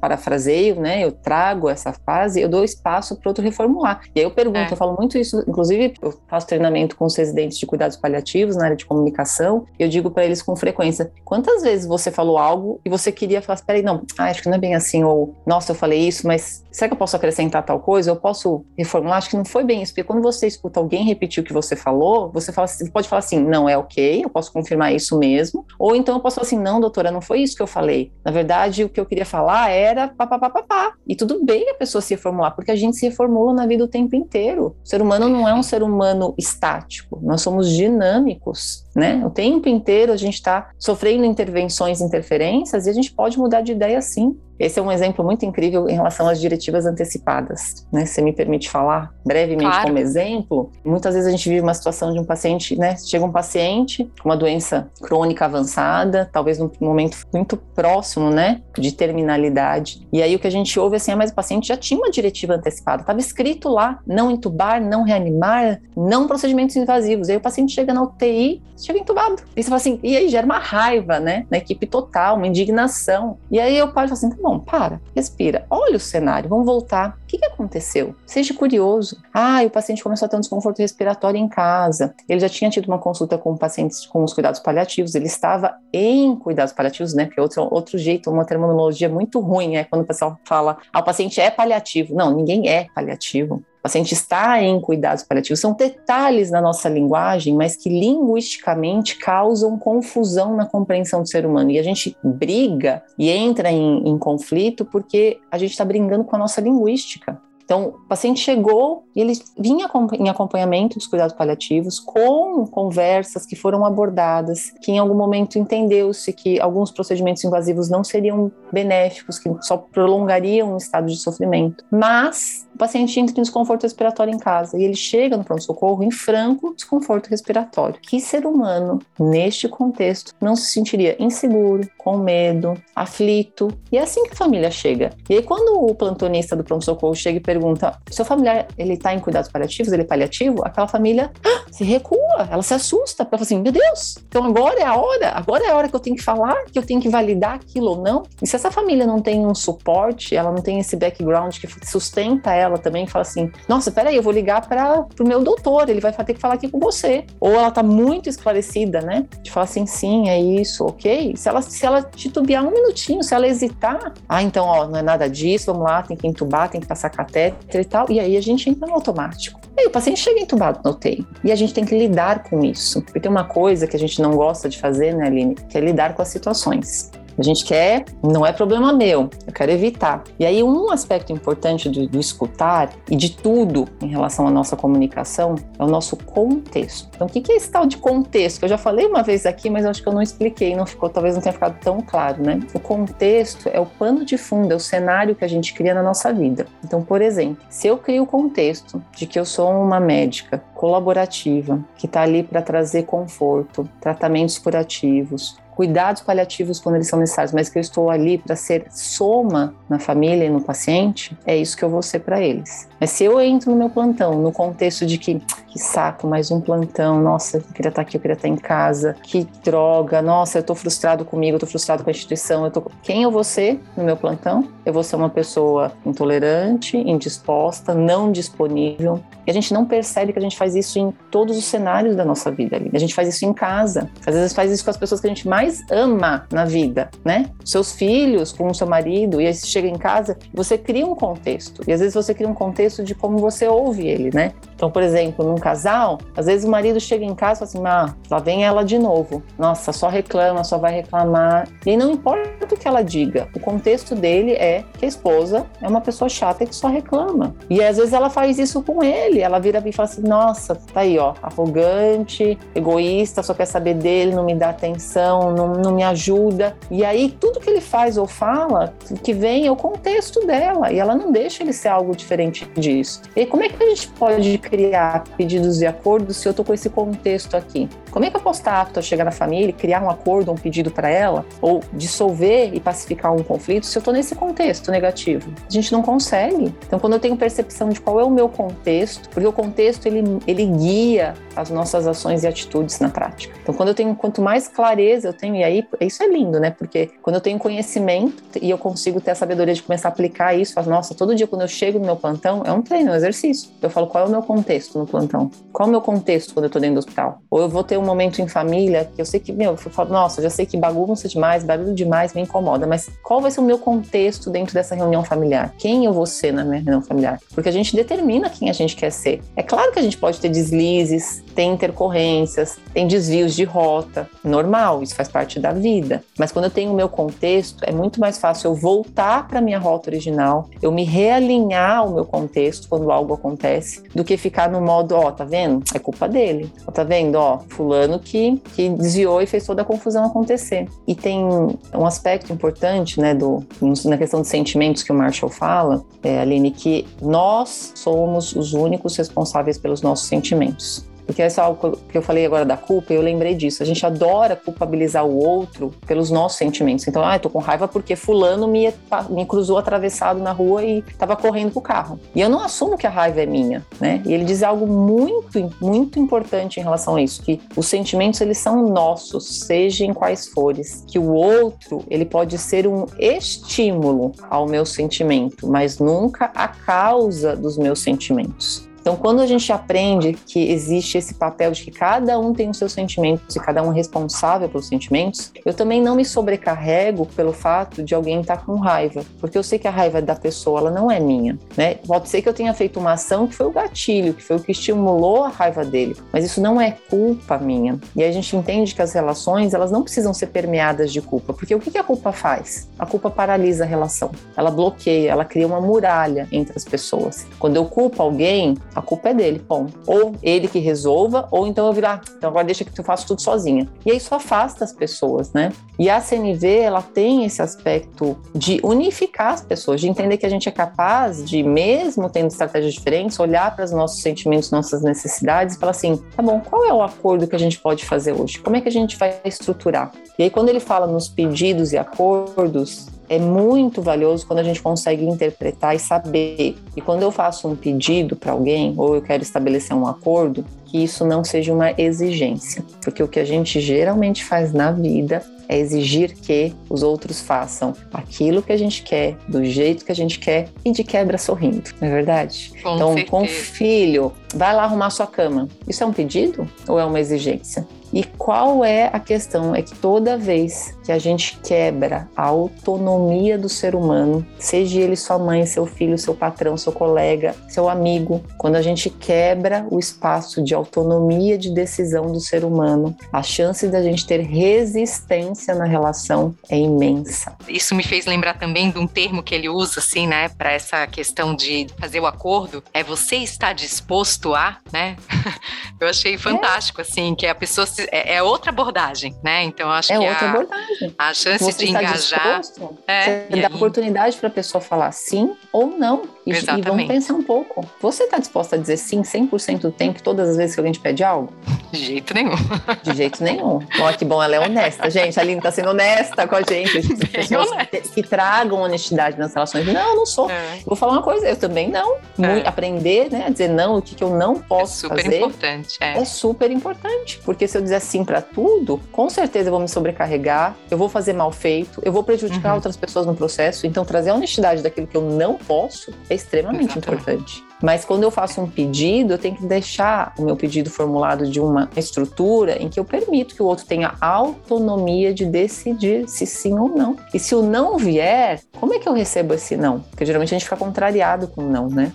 [0.00, 4.00] parafraseio, né, eu trago essa fase, eu dou espaço para outro reformular.
[4.14, 4.72] E aí eu pergunto, é.
[4.72, 8.64] eu falo muito isso, inclusive eu faço treinamento com os residentes de cuidados paliativos na
[8.64, 12.80] área de comunicação, e eu digo para eles com frequência, quantas vezes você falou algo
[12.84, 15.34] e você queria falar, espera aí, não, ah, acho que não é bem assim, ou,
[15.46, 18.10] nossa, eu falei isso, mas será que eu posso acrescentar tal coisa?
[18.10, 19.18] Eu posso reformular?
[19.18, 21.74] Acho que não foi bem isso, porque quando você escuta alguém repetir o que você
[21.74, 25.18] falou, você, fala, você pode falar assim, não, é o ok, eu posso confirmar isso
[25.18, 25.64] mesmo.
[25.78, 28.12] Ou então eu posso falar assim, não, doutora, não foi isso que eu falei.
[28.24, 30.92] Na verdade, o que eu queria falar era papapá.
[31.06, 33.88] E tudo bem a pessoa se reformular, porque a gente se reformula na vida o
[33.88, 34.76] tempo inteiro.
[34.84, 39.24] O ser humano não é um ser humano estático, nós somos dinâmicos, né?
[39.24, 43.72] O tempo inteiro a gente está sofrendo intervenções, interferências, e a gente pode mudar de
[43.72, 44.36] ideia sim.
[44.58, 48.06] Esse é um exemplo muito incrível em relação às diretivas antecipadas, né?
[48.06, 49.88] Se me permite falar brevemente claro.
[49.88, 52.96] como exemplo, muitas vezes a gente vive uma situação de um paciente, né?
[52.96, 58.62] Chega um paciente com uma doença crônica avançada, talvez num momento muito próximo, né?
[58.76, 60.06] De terminalidade.
[60.12, 62.10] E aí o que a gente ouve assim, é, mas o paciente já tinha uma
[62.10, 67.28] diretiva antecipada, estava escrito lá, não entubar, não reanimar, não procedimentos invasivos.
[67.28, 69.42] E aí o paciente chega na UTI, chega entubado.
[69.56, 71.46] E você fala assim, e aí gera uma raiva, né?
[71.50, 73.38] Na equipe total, uma indignação.
[73.50, 77.18] E aí eu paro assim, tá bom, para, respira, olha o cenário, vamos voltar.
[77.24, 78.14] O que, que aconteceu?
[78.24, 79.20] Seja curioso.
[79.34, 82.14] Ah, o paciente começou a ter um desconforto respiratório em casa.
[82.28, 86.36] Ele já tinha tido uma consulta com pacientes com os cuidados paliativos, ele estava em
[86.36, 87.24] cuidados paliativos, né?
[87.24, 91.00] Porque é outro, outro jeito, uma terminologia muito ruim é quando o pessoal fala, ah,
[91.00, 92.14] o paciente é paliativo.
[92.14, 93.64] Não, ninguém é paliativo.
[93.78, 95.60] O paciente está em cuidados paliativos.
[95.60, 101.70] São detalhes na nossa linguagem, mas que linguisticamente causam confusão na compreensão do ser humano.
[101.70, 106.36] E a gente briga e entra em, em conflito porque a gente está brigando com
[106.36, 107.40] a nossa linguística.
[107.68, 109.86] Então, o paciente chegou e ele vinha
[110.18, 116.32] em acompanhamento dos cuidados paliativos com conversas que foram abordadas, que em algum momento entendeu-se
[116.32, 121.84] que alguns procedimentos invasivos não seriam benéficos, que só prolongariam um estado de sofrimento.
[121.90, 126.12] Mas o paciente entra em desconforto respiratório em casa e ele chega no pronto-socorro em
[126.12, 127.98] franco desconforto respiratório.
[128.00, 133.66] Que ser humano, neste contexto, não se sentiria inseguro, com medo, aflito?
[133.90, 135.10] E é assim que a família chega.
[135.28, 139.18] E aí, quando o plantonista do pronto-socorro chega e pergunta: seu familiar ele está em
[139.18, 140.64] cuidados paliativos, ele é paliativo?
[140.64, 144.78] Aquela família ah, se recua, ela se assusta, ela fala assim: meu Deus, então agora
[144.78, 147.00] é a hora, agora é a hora que eu tenho que falar, que eu tenho
[147.00, 148.22] que validar aquilo ou não.
[148.40, 152.54] E se essa família não tem um suporte, ela não tem esse background que sustenta
[152.54, 156.00] ela ela também fala assim: nossa, peraí, eu vou ligar para o meu doutor, ele
[156.00, 157.24] vai ter que falar aqui com você.
[157.40, 159.26] Ou ela tá muito esclarecida, né?
[159.42, 161.34] De falar assim: sim, é isso, ok.
[161.36, 165.02] Se ela, se ela titubear um minutinho, se ela hesitar, ah, então, ó, não é
[165.02, 168.06] nada disso, vamos lá, tem que entubar, tem que passar catéter e tal.
[168.10, 169.60] E aí a gente entra no automático.
[169.76, 171.26] E aí o paciente chega entubado no UTI.
[171.44, 173.00] E a gente tem que lidar com isso.
[173.02, 175.54] Porque tem uma coisa que a gente não gosta de fazer, né, Aline?
[175.54, 177.10] Que é lidar com as situações.
[177.38, 180.24] A gente quer, não é problema meu, eu quero evitar.
[180.40, 184.76] E aí, um aspecto importante do, do escutar e de tudo em relação à nossa
[184.76, 187.08] comunicação é o nosso contexto.
[187.14, 188.64] Então, o que é esse tal de contexto?
[188.64, 191.36] Eu já falei uma vez aqui, mas acho que eu não expliquei, não ficou, talvez
[191.36, 192.58] não tenha ficado tão claro, né?
[192.74, 196.02] O contexto é o pano de fundo, é o cenário que a gente cria na
[196.02, 196.66] nossa vida.
[196.84, 201.78] Então, por exemplo, se eu crio o contexto de que eu sou uma médica colaborativa,
[201.96, 207.68] que está ali para trazer conforto, tratamentos curativos, cuidados paliativos quando eles são necessários, mas
[207.68, 211.84] que eu estou ali para ser soma na família e no paciente, é isso que
[211.84, 212.88] eu vou ser para eles.
[212.98, 215.40] Mas se eu entro no meu plantão no contexto de que,
[215.78, 219.14] que saco, mais um plantão, nossa, eu queria estar aqui, eu queria estar em casa,
[219.22, 222.82] que droga, nossa, eu estou frustrado comigo, eu estou frustrado com a instituição, eu tô...
[223.02, 224.68] quem eu vou ser no meu plantão?
[224.84, 229.20] Eu vou ser uma pessoa intolerante, indisposta, não disponível.
[229.46, 232.24] E a gente não percebe que a gente faz isso em todos os cenários da
[232.24, 232.80] nossa vida.
[232.92, 235.30] A gente faz isso em casa, às vezes faz isso com as pessoas que a
[235.30, 237.50] gente mais ama na vida, né?
[237.64, 241.14] Seus filhos, com o seu marido, e aí você chega em casa, você cria um
[241.14, 241.82] contexto.
[241.86, 244.52] E às vezes você cria um contexto contexto de como você ouve ele, né?
[244.74, 248.10] Então, por exemplo, num casal, às vezes o marido chega em casa e fala assim:
[248.10, 249.42] ah, lá vem ela de novo.
[249.58, 251.68] Nossa, só reclama, só vai reclamar.
[251.84, 255.86] E não importa o que ela diga, o contexto dele é que a esposa é
[255.86, 257.54] uma pessoa chata que só reclama.
[257.68, 259.40] E às vezes ela faz isso com ele.
[259.40, 264.34] Ela vira e fala assim: nossa, tá aí, ó, arrogante, egoísta, só quer saber dele,
[264.34, 266.74] não me dá atenção, não, não me ajuda.
[266.90, 270.90] E aí tudo que ele faz ou fala, que vem é o contexto dela.
[270.90, 273.20] E ela não deixa ele ser algo diferente disso.
[273.36, 276.74] E como é que a gente pode criar pedidos de acordo se eu estou com
[276.74, 277.88] esse contexto aqui?
[278.18, 280.56] Como é que eu posso estar apto a chegar na família criar um acordo, um
[280.56, 285.54] pedido para ela, ou dissolver e pacificar um conflito se eu estou nesse contexto negativo?
[285.64, 286.74] A gente não consegue.
[286.84, 290.24] Então, quando eu tenho percepção de qual é o meu contexto, porque o contexto ele,
[290.48, 293.56] ele guia as nossas ações e atitudes na prática.
[293.62, 296.72] Então, quando eu tenho, quanto mais clareza eu tenho, e aí isso é lindo, né?
[296.72, 300.56] Porque quando eu tenho conhecimento e eu consigo ter a sabedoria de começar a aplicar
[300.56, 303.12] isso, falo, nossa, todo dia quando eu chego no meu plantão, é um treino, é
[303.12, 303.70] um exercício.
[303.80, 305.52] Eu falo, qual é o meu contexto no plantão?
[305.72, 307.40] Qual é o meu contexto quando eu tô dentro do hospital?
[307.48, 310.10] Ou eu vou ter um momento em família que eu sei que, meu, eu falo,
[310.10, 313.64] nossa, já sei que bagunça demais, barulho demais, me incomoda, mas qual vai ser o
[313.64, 315.74] meu contexto dentro dessa reunião familiar?
[315.78, 317.38] Quem eu vou ser na minha reunião familiar?
[317.54, 319.42] Porque a gente determina quem a gente quer ser.
[319.56, 325.02] É claro que a gente pode ter deslizes, tem intercorrências, tem desvios de rota, normal,
[325.02, 326.22] isso faz parte da vida.
[326.38, 329.78] Mas quando eu tenho o meu contexto, é muito mais fácil eu voltar para minha
[329.78, 334.80] rota original, eu me realinhar ao meu contexto quando algo acontece, do que ficar no
[334.80, 335.84] modo, ó, tá vendo?
[335.94, 336.72] É culpa dele.
[336.86, 337.36] Ó, tá vendo?
[337.36, 340.86] Ó, fulano que, que desviou e fez toda a confusão acontecer.
[341.06, 343.64] E tem um aspecto importante, né, do,
[344.04, 349.16] na questão de sentimentos que o Marshall fala, é, Aline, que nós somos os únicos
[349.16, 351.08] responsáveis pelos nossos sentimentos.
[351.28, 353.82] Porque é só o que eu falei agora da culpa, eu lembrei disso.
[353.82, 357.06] A gente adora culpabilizar o outro pelos nossos sentimentos.
[357.06, 358.90] Então, ah, eu tô com raiva porque fulano me,
[359.28, 362.18] me cruzou atravessado na rua e tava correndo pro carro.
[362.34, 364.22] E eu não assumo que a raiva é minha, né?
[364.24, 368.56] E ele diz algo muito, muito importante em relação a isso, que os sentimentos, eles
[368.56, 371.04] são nossos, seja em quais fores.
[371.06, 377.54] Que o outro, ele pode ser um estímulo ao meu sentimento, mas nunca a causa
[377.54, 378.87] dos meus sentimentos.
[379.08, 382.76] Então, quando a gente aprende que existe esse papel de que cada um tem os
[382.76, 387.54] seus sentimentos e cada um é responsável pelos sentimentos, eu também não me sobrecarrego pelo
[387.54, 390.80] fato de alguém estar tá com raiva, porque eu sei que a raiva da pessoa
[390.80, 391.94] ela não é minha, né?
[392.06, 394.60] Pode ser que eu tenha feito uma ação que foi o gatilho, que foi o
[394.60, 397.98] que estimulou a raiva dele, mas isso não é culpa minha.
[398.14, 401.74] E a gente entende que as relações elas não precisam ser permeadas de culpa, porque
[401.74, 402.90] o que a culpa faz?
[402.98, 407.46] A culpa paralisa a relação, ela bloqueia, ela cria uma muralha entre as pessoas.
[407.58, 409.86] Quando eu culpo alguém, a culpa é dele, bom.
[410.06, 413.26] Ou ele que resolva, ou então eu virar, ah, então agora deixa que eu faço
[413.28, 413.88] tudo sozinha.
[414.04, 415.72] E aí isso afasta as pessoas, né?
[415.98, 420.48] E a CNV, ela tem esse aspecto de unificar as pessoas, de entender que a
[420.48, 425.76] gente é capaz de, mesmo tendo estratégias diferentes, olhar para os nossos sentimentos, nossas necessidades
[425.76, 428.58] e falar assim, tá bom, qual é o acordo que a gente pode fazer hoje?
[428.58, 430.12] Como é que a gente vai estruturar?
[430.38, 434.82] E aí quando ele fala nos pedidos e acordos, é muito valioso quando a gente
[434.82, 436.76] consegue interpretar e saber.
[436.96, 441.02] E quando eu faço um pedido para alguém, ou eu quero estabelecer um acordo, que
[441.02, 442.82] isso não seja uma exigência.
[443.02, 447.92] Porque o que a gente geralmente faz na vida é exigir que os outros façam
[448.12, 451.90] aquilo que a gente quer, do jeito que a gente quer e de quebra sorrindo,
[452.00, 452.72] não é verdade?
[452.82, 453.30] Com então, certeza.
[453.30, 455.68] com filho, vai lá arrumar sua cama.
[455.86, 457.86] Isso é um pedido ou é uma exigência?
[458.12, 459.74] E qual é a questão?
[459.74, 465.16] É que toda vez que a gente quebra a autonomia do ser humano, seja ele
[465.16, 469.98] sua mãe, seu filho, seu patrão, seu colega, seu amigo, quando a gente quebra o
[469.98, 475.84] espaço de autonomia de decisão do ser humano, a chance da gente ter resistência na
[475.84, 477.56] relação é imensa.
[477.68, 481.06] Isso me fez lembrar também de um termo que ele usa, assim, né, para essa
[481.06, 485.16] questão de fazer o acordo, é você está disposto a, né?
[486.00, 487.02] Eu achei fantástico, é.
[487.02, 489.64] assim, que a pessoa é, é, outra abordagem, né?
[489.64, 491.14] Então acho é que outra a, abordagem.
[491.18, 493.74] A chance Você de engajar disposto, é, você dá aí...
[493.74, 496.22] oportunidade para a pessoa falar sim ou não.
[496.48, 497.86] E, e, vamos pensar um pouco.
[498.00, 501.00] Você está disposta a dizer sim 100% do tempo, todas as vezes que alguém te
[501.00, 501.52] pede algo?
[501.92, 502.54] De jeito nenhum.
[503.02, 503.80] De jeito nenhum.
[504.00, 505.10] Olha que bom, ela é honesta.
[505.10, 506.98] Gente, a Aline está sendo honesta com a gente.
[506.98, 509.86] As pessoas que, que, tragam honestidade nas relações.
[509.86, 510.50] Não, eu não sou.
[510.50, 510.78] É.
[510.84, 512.16] Vou falar uma coisa, eu também não.
[512.16, 512.66] É.
[512.66, 515.38] Aprender né, a dizer não, o que, que eu não posso é super fazer.
[515.38, 516.18] Importante, é.
[516.18, 517.40] é super importante.
[517.44, 521.08] Porque se eu dizer sim para tudo, com certeza eu vou me sobrecarregar, eu vou
[521.08, 522.76] fazer mal feito, eu vou prejudicar uhum.
[522.76, 523.86] outras pessoas no processo.
[523.86, 527.22] Então, trazer a honestidade daquilo que eu não posso é extremamente Exatamente.
[527.22, 527.68] importante.
[527.82, 531.60] Mas quando eu faço um pedido, eu tenho que deixar o meu pedido formulado de
[531.60, 536.76] uma estrutura em que eu permito que o outro tenha autonomia de decidir se sim
[536.76, 537.16] ou não.
[537.32, 540.00] E se o não vier, como é que eu recebo esse não?
[540.00, 542.12] Porque geralmente a gente fica contrariado com o não, né?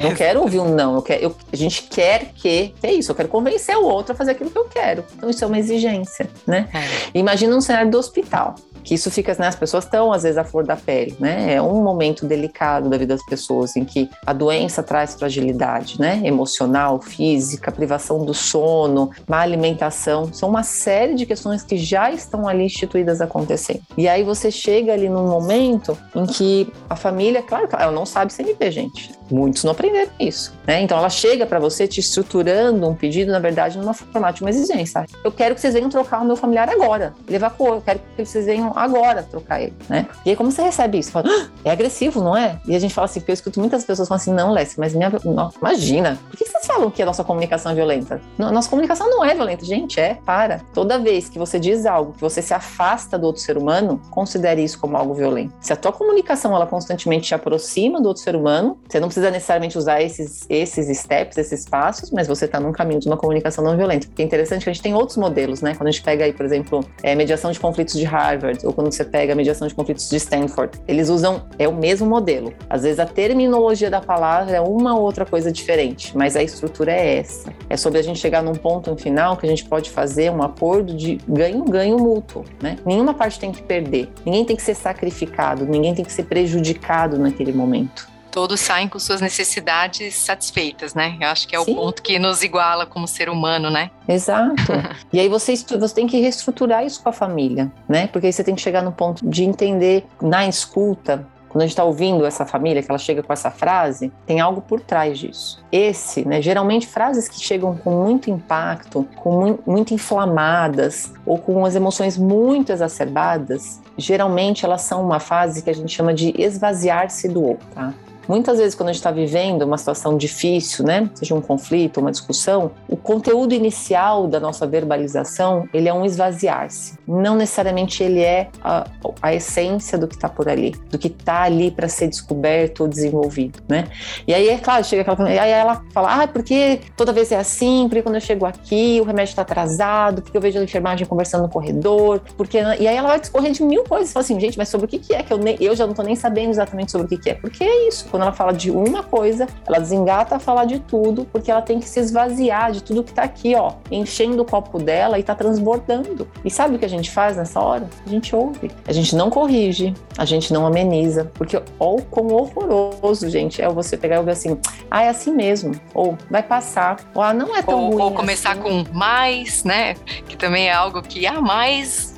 [0.00, 2.92] Eu não quero ouvir um não, eu quero, eu, a gente quer que, que é
[2.92, 5.04] isso, eu quero convencer o outro a fazer aquilo que eu quero.
[5.16, 6.68] Então isso é uma exigência, né?
[6.74, 7.18] É.
[7.18, 10.44] Imagina um cenário do hospital que isso fica, né, as pessoas estão às vezes à
[10.44, 11.54] flor da pele, né?
[11.54, 16.20] É um momento delicado da vida das pessoas em que a doença traz fragilidade, né?
[16.24, 22.46] Emocional, física, privação do sono, má alimentação, são uma série de questões que já estão
[22.46, 23.80] ali instituídas acontecendo.
[23.96, 28.32] E aí você chega ali num momento em que a família, claro ela não sabe
[28.32, 29.10] CNP, gente.
[29.34, 30.80] Muitos não aprenderam isso, né?
[30.80, 34.50] Então ela chega para você te estruturando um pedido, na verdade, numa formato de uma
[34.50, 35.04] exigência.
[35.24, 37.12] Eu quero que vocês venham trocar o meu familiar agora.
[37.26, 40.06] Ele evacuou, eu quero que vocês venham agora trocar ele, né?
[40.24, 41.10] E aí como você recebe isso?
[41.10, 42.60] Fala, ah, é agressivo, não é?
[42.64, 45.10] E a gente fala assim, eu escuto muitas pessoas falando assim, não, Lécia, mas minha,
[45.24, 48.20] não, imagina, por que vocês falam que a nossa comunicação é violenta?
[48.38, 50.60] Nossa comunicação não é violenta, gente, é, para.
[50.72, 54.62] Toda vez que você diz algo, que você se afasta do outro ser humano, considere
[54.62, 55.52] isso como algo violento.
[55.60, 59.23] Se a tua comunicação, ela constantemente te aproxima do outro ser humano, você não precisa
[59.30, 63.64] necessariamente usar esses, esses steps, esses passos, mas você está num caminho de uma comunicação
[63.64, 64.06] não violenta.
[64.06, 65.74] Porque é interessante que a gente tem outros modelos, né?
[65.74, 68.92] Quando a gente pega aí, por exemplo, é, mediação de conflitos de Harvard, ou quando
[68.92, 72.52] você pega mediação de conflitos de Stanford, eles usam, é o mesmo modelo.
[72.68, 76.92] Às vezes a terminologia da palavra é uma ou outra coisa diferente, mas a estrutura
[76.92, 77.52] é essa.
[77.68, 80.42] É sobre a gente chegar num ponto no final que a gente pode fazer um
[80.42, 82.76] acordo de ganho-ganho mútuo, né?
[82.84, 87.18] Nenhuma parte tem que perder, ninguém tem que ser sacrificado, ninguém tem que ser prejudicado
[87.18, 91.16] naquele momento todos saem com suas necessidades satisfeitas, né?
[91.20, 91.70] Eu acho que é Sim.
[91.70, 93.92] o ponto que nos iguala como ser humano, né?
[94.08, 94.72] Exato.
[95.12, 98.08] e aí você, você tem que reestruturar isso com a família, né?
[98.08, 101.74] Porque aí você tem que chegar no ponto de entender na escuta quando a gente
[101.74, 105.64] está ouvindo essa família, que ela chega com essa frase, tem algo por trás disso.
[105.70, 111.64] Esse, né, geralmente frases que chegam com muito impacto, com muito, muito inflamadas ou com
[111.64, 117.28] as emoções muito exacerbadas, geralmente elas são uma fase que a gente chama de esvaziar-se
[117.28, 117.94] do outro, tá?
[118.28, 122.10] Muitas vezes quando a gente está vivendo uma situação difícil, né, seja um conflito, uma
[122.10, 126.98] discussão, o conteúdo inicial da nossa verbalização, ele é um esvaziar-se.
[127.06, 128.86] Não necessariamente ele é a,
[129.20, 132.88] a essência do que está por ali, do que está ali para ser descoberto ou
[132.88, 133.88] desenvolvido, né?
[134.26, 137.86] E aí, é claro, chega aquela aí ela fala, ah, porque toda vez é assim,
[137.88, 141.42] porque quando eu chego aqui o remédio está atrasado, porque eu vejo a enfermagem conversando
[141.42, 144.68] no corredor, porque e aí ela vai discorrer de mil coisas, fala assim, gente, mas
[144.68, 146.92] sobre o que, que é que eu, nem, eu já não estou nem sabendo exatamente
[146.92, 148.06] sobre o que, que é, porque é isso.
[148.14, 151.80] Quando ela fala de uma coisa, ela desengata a falar de tudo, porque ela tem
[151.80, 155.34] que se esvaziar de tudo que está aqui, ó, enchendo o copo dela e está
[155.34, 156.28] transbordando.
[156.44, 157.90] E sabe o que a gente faz nessa hora?
[158.06, 158.70] A gente ouve.
[158.86, 163.96] A gente não corrige, a gente não ameniza, porque ó, quão horroroso, gente, é você
[163.96, 164.56] pegar e ouvir assim,
[164.88, 168.02] ah, é assim mesmo, ou vai passar, ou ah, não é tão ou, ruim.
[168.02, 168.84] Ou começar assim.
[168.84, 169.94] com mais, né?
[170.28, 172.13] Que também é algo que, ah, mais.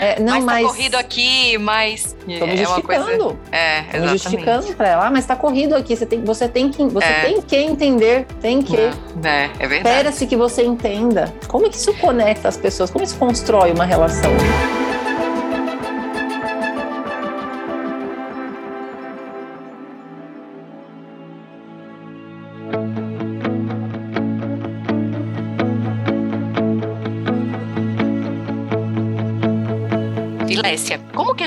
[0.00, 2.16] É, não, mas tá mas corrido aqui, mas.
[2.26, 3.00] Estamos é uma coisa.
[3.02, 3.38] justificando.
[3.50, 4.08] É, exatamente.
[4.12, 7.20] justificando para ela, ah, mas tá corrido aqui, você tem, você tem que, você É.
[7.22, 8.76] tem que entender, tem que.
[8.76, 8.92] É,
[9.24, 9.76] é, é verdade.
[9.96, 11.32] Espera-se que você entenda.
[11.48, 12.90] Como é que isso conecta as pessoas?
[12.90, 14.30] Como isso constrói uma relação?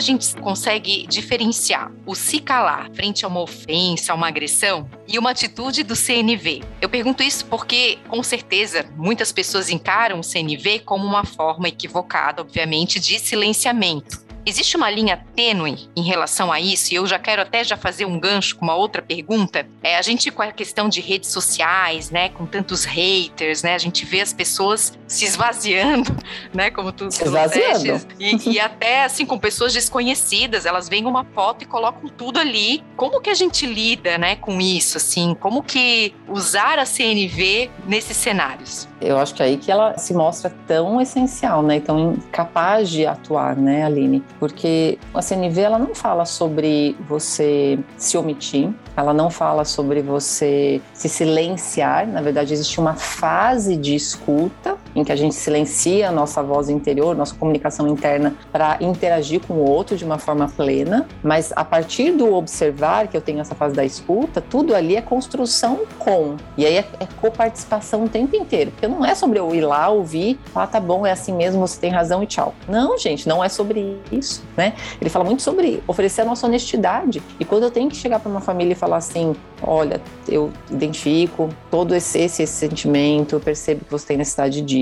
[0.02, 5.20] A gente consegue diferenciar o se calar frente a uma ofensa, a uma agressão e
[5.20, 6.64] uma atitude do CNV?
[6.82, 12.42] Eu pergunto isso porque, com certeza, muitas pessoas encaram o CNV como uma forma equivocada,
[12.42, 14.31] obviamente, de silenciamento.
[14.46, 18.06] Existe uma linha tênue em relação a isso, e eu já quero até já fazer
[18.06, 19.68] um gancho com uma outra pergunta.
[19.84, 23.78] É, a gente, com a questão de redes sociais, né, com tantos haters, né, a
[23.78, 26.16] gente vê as pessoas se esvaziando,
[26.54, 28.06] né, como tu Se esvaziando.
[28.20, 32.84] e, e até assim com pessoas desconhecidas, elas veem uma foto e colocam tudo ali.
[32.96, 35.36] Como que a gente lida, né, com isso, assim?
[35.40, 38.91] Como que usar a CNV nesses cenários?
[39.02, 41.80] Eu acho que é aí que ela se mostra tão essencial, né?
[41.80, 44.24] Tão capaz de atuar, né, Aline?
[44.40, 50.82] Porque a CNV ela não fala sobre você se omitir, ela não fala sobre você
[50.94, 52.08] se silenciar.
[52.08, 56.70] Na verdade, existe uma fase de escuta em que a gente silencia a nossa voz
[56.70, 61.08] interior, nossa comunicação interna, para interagir com o outro de uma forma plena.
[61.24, 65.02] Mas a partir do observar, que eu tenho essa fase da escuta, tudo ali é
[65.02, 66.36] construção com.
[66.58, 68.72] E aí é, é coparticipação o tempo inteiro.
[68.72, 71.80] Porque não é sobre eu ir lá ouvir, ah, tá bom, é assim mesmo, você
[71.80, 72.54] tem razão e tchau.
[72.68, 74.74] Não, gente, não é sobre isso, né?
[75.00, 77.22] Ele fala muito sobre oferecer a nossa honestidade.
[77.40, 81.50] E quando eu tenho que chegar para uma família e falar assim, olha, eu identifico
[81.70, 84.81] todo esse, esse, esse sentimento, eu percebo que você tem necessidade disso.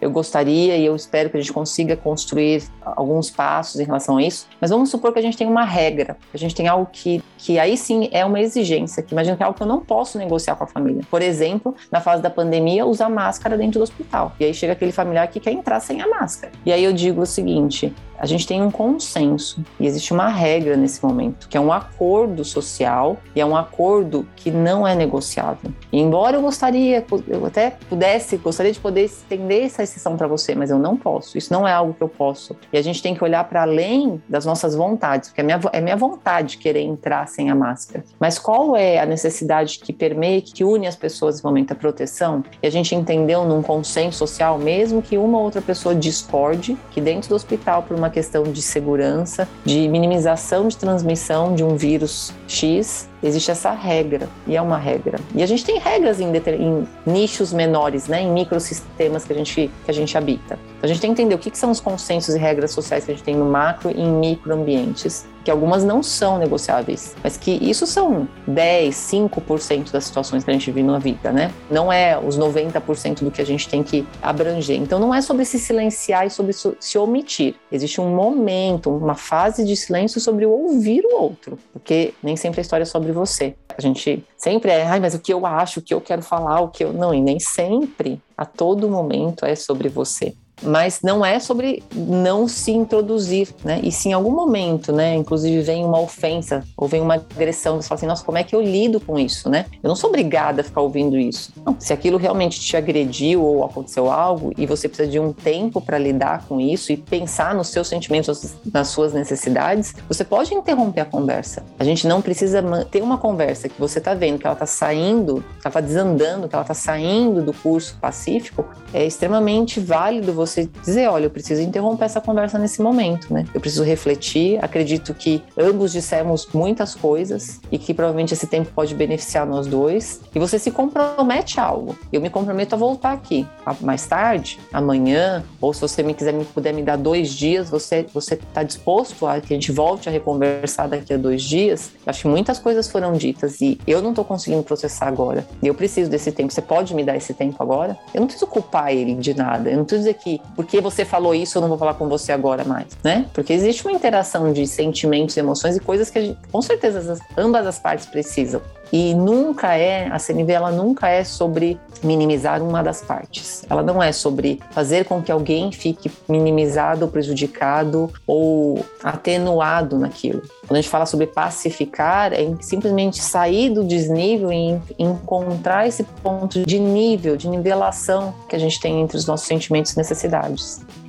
[0.00, 4.22] Eu gostaria e eu espero que a gente consiga construir alguns passos em relação a
[4.22, 4.46] isso.
[4.60, 7.58] Mas vamos supor que a gente tem uma regra, a gente tem algo que, que
[7.58, 10.56] aí sim é uma exigência, que imagina que é algo que eu não posso negociar
[10.56, 11.02] com a família.
[11.10, 14.32] Por exemplo, na fase da pandemia, usar máscara dentro do hospital.
[14.38, 16.52] E aí chega aquele familiar que quer entrar sem a máscara.
[16.64, 17.92] E aí eu digo o seguinte:
[18.24, 22.42] a gente tem um consenso e existe uma regra nesse momento, que é um acordo
[22.42, 25.70] social e é um acordo que não é negociável.
[25.92, 30.54] E embora eu gostaria, eu até pudesse, gostaria de poder estender essa exceção para você,
[30.54, 31.36] mas eu não posso.
[31.36, 32.56] Isso não é algo que eu posso.
[32.72, 35.82] E a gente tem que olhar para além das nossas vontades, porque é minha, é
[35.82, 38.04] minha vontade querer entrar sem a máscara.
[38.18, 41.72] Mas qual é a necessidade que permeia, que une as pessoas nesse momento?
[41.72, 42.42] A proteção?
[42.62, 47.02] E a gente entendeu num consenso social, mesmo que uma ou outra pessoa discorde, que
[47.02, 52.32] dentro do hospital, por uma questão de segurança, de minimização de transmissão de um vírus
[52.46, 55.18] X, existe essa regra, e é uma regra.
[55.34, 59.70] E a gente tem regras em, em nichos menores, né, em microsistemas que a gente,
[59.84, 60.58] que a gente habita.
[60.76, 63.04] Então a gente tem que entender o que, que são os consensos e regras sociais
[63.04, 67.36] que a gente tem no macro e em microambientes, que algumas não são negociáveis, mas
[67.36, 71.52] que isso são 10, 5% das situações que a gente vive na vida, né?
[71.70, 74.76] Não é os 90% do que a gente tem que abranger.
[74.76, 77.54] Então não é sobre se silenciar e sobre se omitir.
[77.70, 82.60] Existe um momento, uma fase de silêncio sobre o ouvir o outro, porque nem sempre
[82.60, 83.56] a história é sobre você.
[83.76, 86.60] A gente sempre é, ai, mas o que eu acho, o que eu quero falar,
[86.60, 86.92] o que eu.
[86.92, 92.46] Não, e nem sempre, a todo momento, é sobre você mas não é sobre não
[92.48, 93.80] se introduzir, né?
[93.82, 97.88] E se em algum momento, né, inclusive vem uma ofensa ou vem uma agressão, você
[97.88, 99.66] fala assim, nossa, como é que eu lido com isso, né?
[99.82, 101.52] Eu não sou obrigada a ficar ouvindo isso.
[101.64, 105.80] Não, se aquilo realmente te agrediu ou aconteceu algo e você precisa de um tempo
[105.80, 111.02] para lidar com isso e pensar nos seus sentimentos, nas suas necessidades, você pode interromper
[111.02, 111.64] a conversa.
[111.78, 115.44] A gente não precisa ter uma conversa que você tá vendo que ela tá saindo,
[115.60, 120.53] que ela tá desandando, que ela tá saindo do curso pacífico, é extremamente válido você
[120.54, 123.44] você dizer, olha, eu preciso interromper essa conversa nesse momento, né?
[123.52, 124.62] Eu preciso refletir.
[124.62, 130.20] Acredito que ambos dissemos muitas coisas e que provavelmente esse tempo pode beneficiar nós dois.
[130.34, 131.96] E você se compromete a algo.
[132.12, 133.46] Eu me comprometo a voltar aqui
[133.80, 138.06] mais tarde, amanhã, ou se você me quiser me puder me dar dois dias, você
[138.12, 141.90] você está disposto a que a gente volte a reconversar daqui a dois dias?
[142.06, 145.46] Acho que muitas coisas foram ditas e eu não estou conseguindo processar agora.
[145.62, 146.52] Eu preciso desse tempo.
[146.52, 147.98] Você pode me dar esse tempo agora?
[148.12, 149.70] Eu não preciso culpar ele de nada.
[149.70, 152.32] Eu não preciso dizer que porque você falou isso, eu não vou falar com você
[152.32, 153.26] agora mais, né?
[153.32, 157.78] Porque existe uma interação de sentimentos, emoções e coisas que gente, com certeza ambas as
[157.78, 158.60] partes precisam.
[158.92, 163.64] E nunca é, a CNV ela nunca é sobre minimizar uma das partes.
[163.68, 170.42] Ela não é sobre fazer com que alguém fique minimizado, prejudicado ou atenuado naquilo.
[170.60, 176.64] Quando a gente fala sobre pacificar, é simplesmente sair do desnível e encontrar esse ponto
[176.64, 180.23] de nível, de nivelação que a gente tem entre os nossos sentimentos necessidades.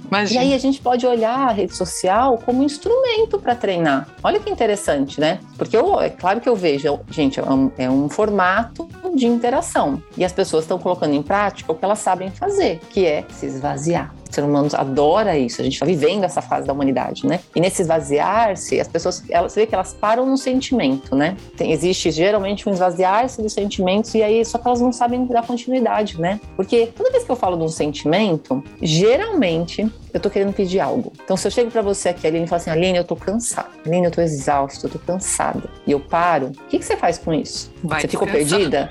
[0.08, 0.44] Imagina.
[0.44, 4.08] E aí a gente pode olhar a rede social como instrumento para treinar.
[4.24, 5.40] Olha que interessante, né?
[5.58, 10.02] Porque eu, é claro que eu vejo, gente, é um, é um formato de interação.
[10.18, 13.46] E as pessoas estão colocando em prática o que elas sabem fazer, que é se
[13.46, 14.14] esvaziar.
[14.36, 17.40] Ser humano adora isso, a gente está vivendo essa fase da humanidade, né?
[17.56, 21.38] E nesse esvaziar-se, as pessoas, elas, você vê que elas param no sentimento, né?
[21.56, 25.48] Tem, existe geralmente um esvaziar-se dos sentimentos e aí só que elas não sabem dar
[25.48, 26.42] continuidade, né?
[26.58, 31.14] Porque toda vez que eu falo de um sentimento, geralmente eu tô querendo pedir algo.
[31.24, 33.70] Então, se eu chego para você aqui, Aline, e falo assim, Aline, eu tô cansada.
[33.86, 35.70] Aline, eu tô exausto, eu tô cansada.
[35.88, 37.74] E eu paro, o que, que você faz com isso?
[37.88, 38.90] Vai você ficou perdida?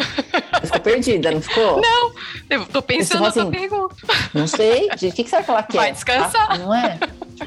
[0.61, 1.81] Você ficou perdida, não ficou?
[1.85, 2.13] Não,
[2.49, 3.97] eu tô pensando assim, pergunta.
[4.33, 5.77] Não sei, o que, que será que ela quer?
[5.77, 6.47] Vai descansar.
[6.49, 6.99] Ah, não é?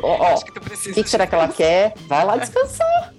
[0.02, 1.94] Ó, ó, que o que, que será que ela quer?
[2.08, 3.14] Vai lá descansar.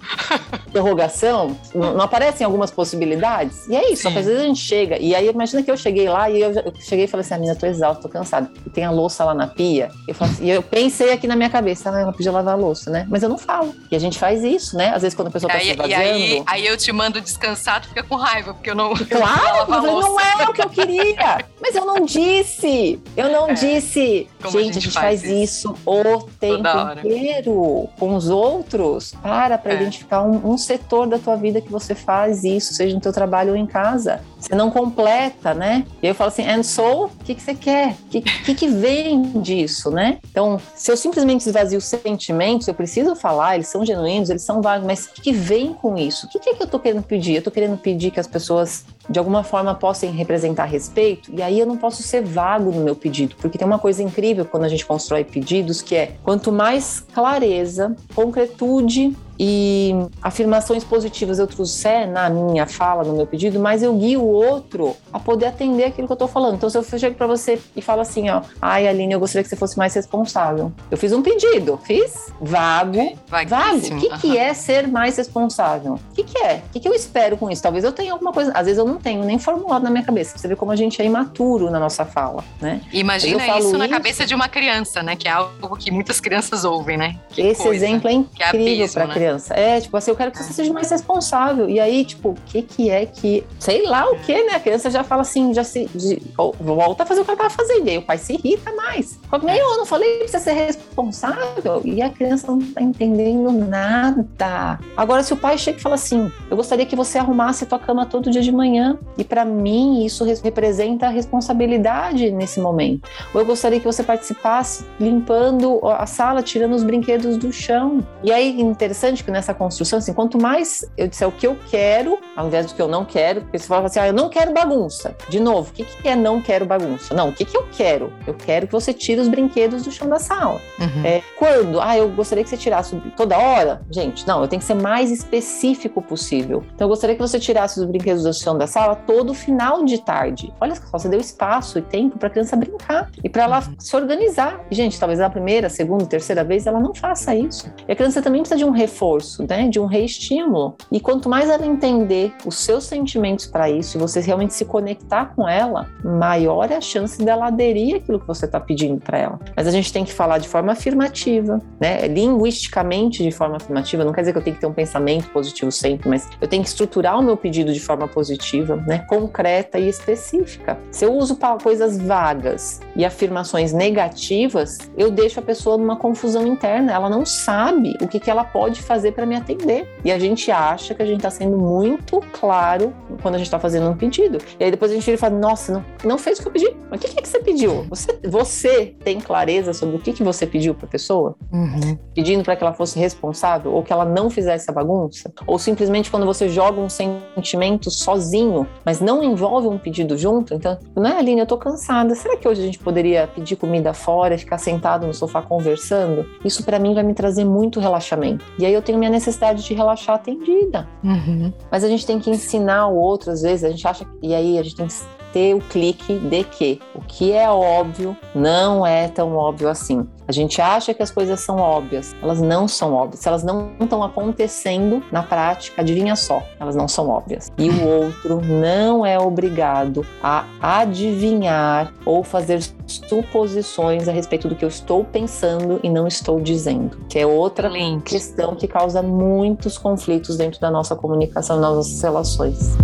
[0.67, 3.67] Interrogação, não, aparecem algumas possibilidades?
[3.67, 6.29] E é isso, às vezes a gente chega, e aí imagina que eu cheguei lá
[6.29, 8.51] e eu, eu cheguei e falei assim, a menina, tô exausta, tô cansada.
[8.65, 9.89] E tem a louça lá na pia.
[10.07, 12.91] Eu assim, e eu pensei aqui na minha cabeça, ah, ela podia lavar a louça,
[12.91, 13.05] né?
[13.09, 13.73] Mas eu não falo.
[13.91, 14.89] E a gente faz isso, né?
[14.93, 16.03] Às vezes quando a pessoa tá aí, se esvaziando...
[16.03, 18.93] E aí, aí eu te mando descansar, tu fica com raiva, porque eu não...
[18.93, 21.45] Claro, eu falei, não é o que eu queria.
[21.61, 23.01] Mas eu não disse.
[23.15, 23.53] Eu não é.
[23.53, 23.99] disse.
[23.99, 26.67] Gente, a gente, a gente faz, faz isso o tempo
[26.97, 29.13] inteiro com os outros.
[29.21, 29.75] Para para é.
[29.75, 33.51] identificar um, um, setor da tua vida que você faz isso, seja no teu trabalho
[33.51, 34.21] ou em casa.
[34.39, 35.85] Você não completa, né?
[36.01, 37.91] E eu falo assim, and so, o que, que você quer?
[37.91, 40.19] O que, que, que vem disso, né?
[40.31, 44.61] Então, se eu simplesmente esvazio os sentimentos, eu preciso falar, eles são genuínos, eles são
[44.61, 46.25] válidos, mas o que, que vem com isso?
[46.25, 47.35] O que, que é que eu tô querendo pedir?
[47.35, 51.59] Eu tô querendo pedir que as pessoas de alguma forma possam representar respeito, e aí
[51.59, 54.69] eu não posso ser vago no meu pedido, porque tem uma coisa incrível quando a
[54.69, 62.29] gente constrói pedidos que é quanto mais clareza, concretude e afirmações positivas eu trouxer na
[62.29, 66.11] minha fala, no meu pedido, mas eu guio o outro a poder atender aquilo que
[66.11, 66.55] eu tô falando.
[66.55, 69.49] Então, se eu chego para você e falo assim, ó, ai, Aline, eu gostaria que
[69.49, 70.73] você fosse mais responsável.
[70.91, 73.17] Eu fiz um pedido, fiz vago.
[73.29, 73.95] Vago.
[73.95, 75.93] O que, que é ser mais responsável?
[75.93, 76.61] O que, que é?
[76.67, 77.63] O que, que eu espero com isso?
[77.63, 80.37] Talvez eu tenha alguma coisa, às vezes eu não tenho nem formulado na minha cabeça.
[80.37, 82.81] Você vê como a gente é imaturo na nossa fala, né?
[82.91, 85.15] Imagina isso na isso, cabeça de uma criança, né?
[85.15, 87.15] Que é algo que muitas crianças ouvem, né?
[87.29, 89.13] Que Esse coisa, exemplo é incrível é para né?
[89.13, 89.53] criança.
[89.53, 91.69] É, tipo assim, eu quero que você seja mais responsável.
[91.69, 93.43] E aí, tipo, o que que é que.
[93.59, 94.55] Sei lá o que, né?
[94.55, 95.85] A criança já fala assim, já se.
[95.93, 96.21] De,
[96.59, 97.87] volta a fazer o que ela tava fazendo.
[97.87, 99.19] E aí o pai se irrita mais.
[99.29, 101.81] Fala, eu não falei pra você ser responsável.
[101.83, 104.79] E a criança não tá entendendo nada.
[104.95, 107.79] Agora, se o pai chega e fala assim, eu gostaria que você arrumasse a tua
[107.79, 108.88] cama todo dia de manhã.
[109.17, 113.09] E para mim, isso representa a responsabilidade nesse momento.
[113.33, 118.05] Ou eu gostaria que você participasse limpando a sala, tirando os brinquedos do chão.
[118.23, 122.19] E aí, interessante que nessa construção, assim, quanto mais eu disser o que eu quero,
[122.35, 124.53] ao invés do que eu não quero, porque você fala assim, ah, eu não quero
[124.53, 125.15] bagunça.
[125.29, 127.13] De novo, o que, que é não quero bagunça?
[127.13, 128.11] Não, o que, que eu quero?
[128.25, 130.61] Eu quero que você tire os brinquedos do chão da sala.
[130.79, 131.05] Uhum.
[131.05, 131.79] É, quando?
[131.79, 133.81] Ah, eu gostaria que você tirasse toda hora?
[133.89, 136.63] Gente, não, eu tenho que ser mais específico possível.
[136.73, 140.01] Então, eu gostaria que você tirasse os brinquedos do chão da sala todo final de
[140.01, 140.53] tarde.
[140.61, 143.75] Olha só, você deu espaço e tempo para a criança brincar e para ela uhum.
[143.77, 144.61] se organizar.
[144.71, 147.71] Gente, talvez na primeira, segunda, terceira vez ela não faça isso.
[147.87, 150.75] E a criança também precisa de um reforço reforço, né, de um reestímulo.
[150.91, 155.33] E quanto mais ela entender os seus sentimentos para isso e você realmente se conectar
[155.35, 159.39] com ela, maior é a chance dela aderir àquilo que você está pedindo para ela.
[159.55, 164.03] Mas a gente tem que falar de forma afirmativa, né, linguisticamente de forma afirmativa.
[164.03, 166.63] Não quer dizer que eu tenho que ter um pensamento positivo sempre, mas eu tenho
[166.63, 168.99] que estruturar o meu pedido de forma positiva objetiva, né?
[169.07, 170.77] concreta e específica.
[170.91, 176.91] Se eu uso coisas vagas e afirmações negativas, eu deixo a pessoa numa confusão interna.
[176.91, 179.87] Ela não sabe o que, que ela pode fazer para me atender.
[180.03, 183.59] E a gente acha que a gente está sendo muito claro quando a gente está
[183.59, 184.39] fazendo um pedido.
[184.59, 186.51] E aí depois a gente vira e fala: Nossa, não, não fez o que eu
[186.51, 186.75] pedi.
[186.89, 187.85] Mas o que, que, é que você pediu?
[187.89, 191.35] Você, você tem clareza sobre o que, que você pediu para a pessoa?
[191.51, 191.97] Uhum.
[192.13, 195.31] Pedindo para que ela fosse responsável ou que ela não fizesse a bagunça?
[195.45, 198.48] Ou simplesmente quando você joga um sentimento sozinho,
[198.85, 200.53] mas não envolve um pedido junto?
[200.53, 202.15] Então, não é, Aline, eu tô cansada.
[202.15, 206.25] Será que hoje a gente poderia pedir comida fora, ficar sentado no sofá conversando?
[206.43, 208.45] Isso para mim vai me trazer muito relaxamento.
[208.57, 210.87] E aí eu tenho minha necessidade de relaxar atendida.
[211.03, 211.51] Uhum.
[211.71, 214.05] Mas a gente tem que ensinar o outro, às vezes, a gente acha.
[214.21, 214.93] E aí a gente tem que
[215.31, 220.07] ter o clique de que o que é óbvio não é tão óbvio assim.
[220.27, 223.21] A gente acha que as coisas são óbvias, elas não são óbvias.
[223.21, 227.51] Se elas não estão acontecendo na prática, adivinha só, elas não são óbvias.
[227.57, 234.63] E o outro não é obrigado a adivinhar ou fazer suposições a respeito do que
[234.63, 238.03] eu estou pensando e não estou dizendo, que é outra Link.
[238.03, 242.77] questão que causa muitos conflitos dentro da nossa comunicação, nas nossas relações.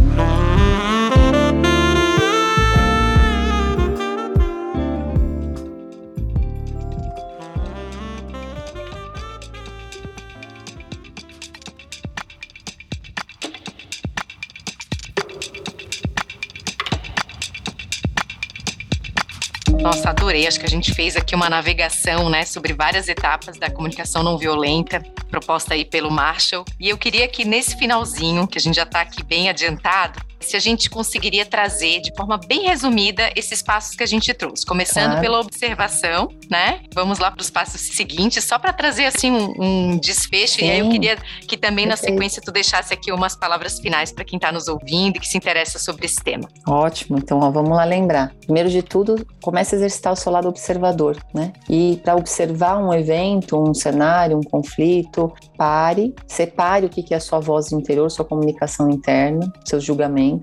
[19.95, 20.45] Nossa, adorei.
[20.45, 24.37] Acho que a gente fez aqui uma navegação, né, sobre várias etapas da comunicação não
[24.37, 26.65] violenta, proposta aí pelo Marshall.
[26.77, 30.55] E eu queria que nesse finalzinho, que a gente já está aqui bem adiantado, se
[30.55, 35.11] a gente conseguiria trazer de forma bem resumida esses passos que a gente trouxe, começando
[35.11, 35.21] claro.
[35.21, 36.81] pela observação, né?
[36.93, 40.59] Vamos lá para os passos seguintes, só para trazer assim um, um desfecho.
[40.59, 40.65] Sim.
[40.65, 41.17] E aí eu queria
[41.47, 45.17] que também na sequência tu deixasse aqui umas palavras finais para quem está nos ouvindo
[45.17, 46.47] e que se interessa sobre esse tema.
[46.67, 47.17] Ótimo.
[47.17, 48.33] Então ó, vamos lá lembrar.
[48.41, 51.53] Primeiro de tudo, comece a exercitar o seu lado observador, né?
[51.69, 57.19] E para observar um evento, um cenário, um conflito, pare, separe o que é a
[57.19, 60.34] sua voz interior, sua comunicação interna, seus julgamentos.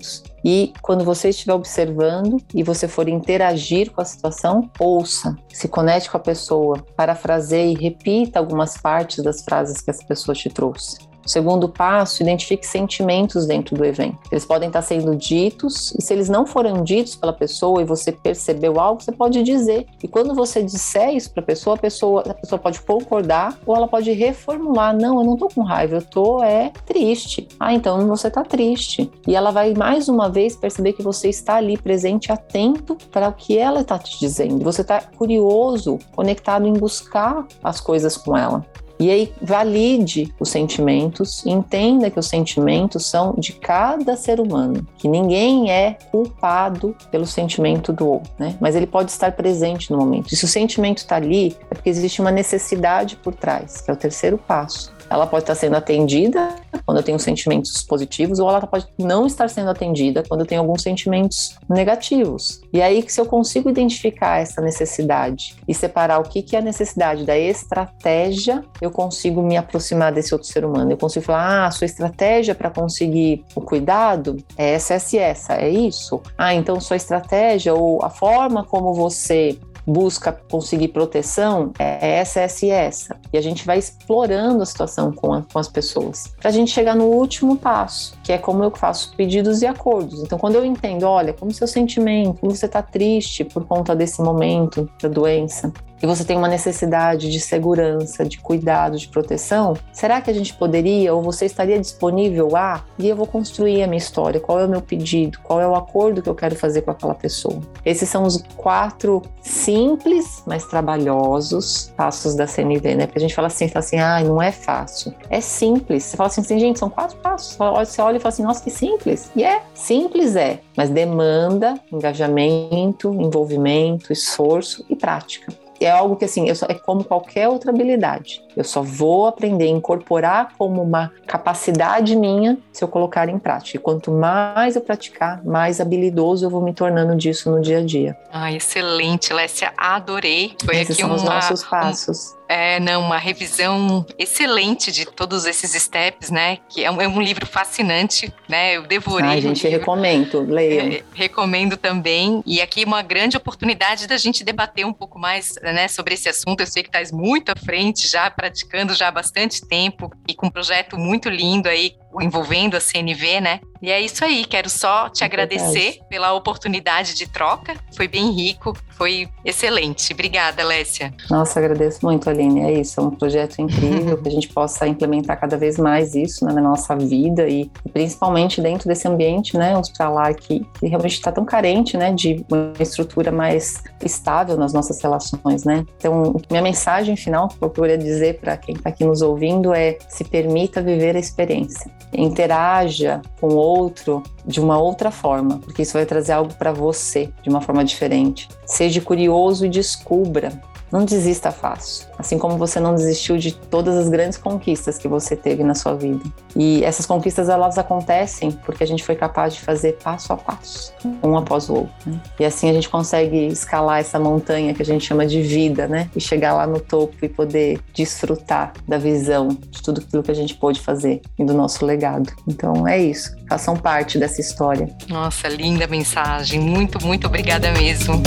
[0.43, 6.09] E quando você estiver observando e você for interagir com a situação, ouça, se conecte
[6.09, 11.12] com a pessoa, parafraseie e repita algumas partes das frases que essa pessoa te trouxe.
[11.25, 14.17] Segundo passo, identifique sentimentos dentro do evento.
[14.31, 18.11] Eles podem estar sendo ditos, e se eles não foram ditos pela pessoa e você
[18.11, 19.85] percebeu algo, você pode dizer.
[20.01, 22.23] E quando você disser isso para a pessoa, a pessoa,
[22.61, 26.71] pode concordar ou ela pode reformular: "Não, eu não tô com raiva, eu tô é
[26.85, 27.47] triste".
[27.59, 29.09] Ah, então você tá triste.
[29.27, 33.33] E ela vai mais uma vez perceber que você está ali presente, atento para o
[33.33, 34.63] que ela está te dizendo.
[34.63, 38.65] Você está curioso, conectado em buscar as coisas com ela.
[39.03, 45.09] E aí valide os sentimentos, entenda que os sentimentos são de cada ser humano, que
[45.09, 48.55] ninguém é culpado pelo sentimento do outro, né?
[48.61, 50.33] Mas ele pode estar presente no momento.
[50.33, 53.93] E se o sentimento está ali, é porque existe uma necessidade por trás, que é
[53.93, 58.65] o terceiro passo ela pode estar sendo atendida quando eu tenho sentimentos positivos, ou ela
[58.65, 62.61] pode não estar sendo atendida quando eu tenho alguns sentimentos negativos.
[62.71, 66.61] E aí, se eu consigo identificar essa necessidade e separar o que, que é a
[66.61, 70.91] necessidade da estratégia, eu consigo me aproximar desse outro ser humano.
[70.91, 75.19] Eu consigo falar: ah, a sua estratégia para conseguir o cuidado é essa, essa e
[75.19, 76.21] essa, é isso.
[76.37, 82.65] Ah, então sua estratégia ou a forma como você busca conseguir proteção é essa, essa
[82.65, 83.17] e essa.
[83.31, 86.33] E a gente vai explorando a situação com, a, com as pessoas.
[86.39, 90.21] Para a gente chegar no último passo, que é como eu faço pedidos e acordos.
[90.21, 94.21] Então, quando eu entendo, olha, como seu sentimento, como você está triste por conta desse
[94.21, 95.71] momento da doença,
[96.03, 100.53] e você tem uma necessidade de segurança, de cuidado, de proteção, será que a gente
[100.53, 102.83] poderia ou você estaria disponível a?
[102.99, 105.73] E eu vou construir a minha história, qual é o meu pedido, qual é o
[105.73, 107.61] acordo que eu quero fazer com aquela pessoa.
[107.85, 113.05] Esses são os quatro simples, mas trabalhosos passos da CNV, né?
[113.05, 115.13] Porque a gente fala assim, fala assim, ah, não é fácil.
[115.29, 116.03] É simples.
[116.03, 117.55] Você fala assim, assim gente, são quatro passos.
[117.55, 119.31] Você olha e fala assim, nossa, que simples.
[119.37, 126.53] E é, simples é, mas demanda engajamento, envolvimento, esforço e prática é algo que assim,
[126.53, 128.43] só, é como qualquer outra habilidade.
[128.55, 133.77] Eu só vou aprender a incorporar como uma capacidade minha se eu colocar em prática.
[133.77, 137.85] E quanto mais eu praticar, mais habilidoso eu vou me tornando disso no dia a
[137.85, 138.17] dia.
[138.31, 140.55] Ah, excelente, Lécia, adorei.
[140.63, 142.33] Foi Esses aqui são uma, os nossos passos.
[142.39, 146.59] Um, é, não, uma revisão excelente de todos esses steps, né?
[146.69, 148.77] Que é um, é um livro fascinante, né?
[148.77, 149.29] Eu devorei.
[149.29, 150.97] Ai, gente, recomendo, leia.
[150.97, 152.43] É, recomendo também.
[152.45, 156.59] E aqui uma grande oportunidade da gente debater um pouco mais, né, sobre esse assunto.
[156.59, 160.47] Eu sei que estás muito à frente já praticando já há bastante tempo e com
[160.47, 163.59] um projeto muito lindo aí envolvendo a CNV, né?
[163.81, 166.01] E é isso aí, quero só te é agradecer verdade.
[166.09, 167.75] pela oportunidade de troca.
[167.93, 170.13] Foi bem rico, foi excelente.
[170.13, 171.13] Obrigada, Lécia.
[171.29, 172.61] Nossa, agradeço muito, Aline.
[172.61, 176.45] É isso, é um projeto incrível que a gente possa implementar cada vez mais isso
[176.45, 181.29] né, na nossa vida e principalmente dentro desse ambiente, né, hospitalar que, que realmente está
[181.29, 185.83] tão carente, né, de uma estrutura mais estável nas nossas relações, né.
[185.97, 189.97] Então, minha mensagem final que eu queria dizer para quem está aqui nos ouvindo é
[190.07, 195.93] se permita viver a experiência, interaja com o outro de uma outra forma, porque isso
[195.93, 198.49] vai trazer algo para você de uma forma diferente.
[198.65, 200.61] Seja curioso e descubra
[200.93, 205.35] não desista fácil, assim como você não desistiu de todas as grandes conquistas que você
[205.35, 206.23] teve na sua vida.
[206.55, 210.93] E essas conquistas elas acontecem porque a gente foi capaz de fazer passo a passo,
[211.23, 211.93] um após o outro.
[212.05, 212.21] Né?
[212.39, 216.11] E assim a gente consegue escalar essa montanha que a gente chama de vida, né?
[216.15, 220.35] E chegar lá no topo e poder desfrutar da visão de tudo aquilo que a
[220.35, 222.31] gente pôde fazer e do nosso legado.
[222.47, 223.35] Então é isso.
[223.49, 224.87] Façam parte dessa história.
[225.09, 226.59] Nossa, linda mensagem.
[226.59, 228.21] Muito, muito obrigada mesmo.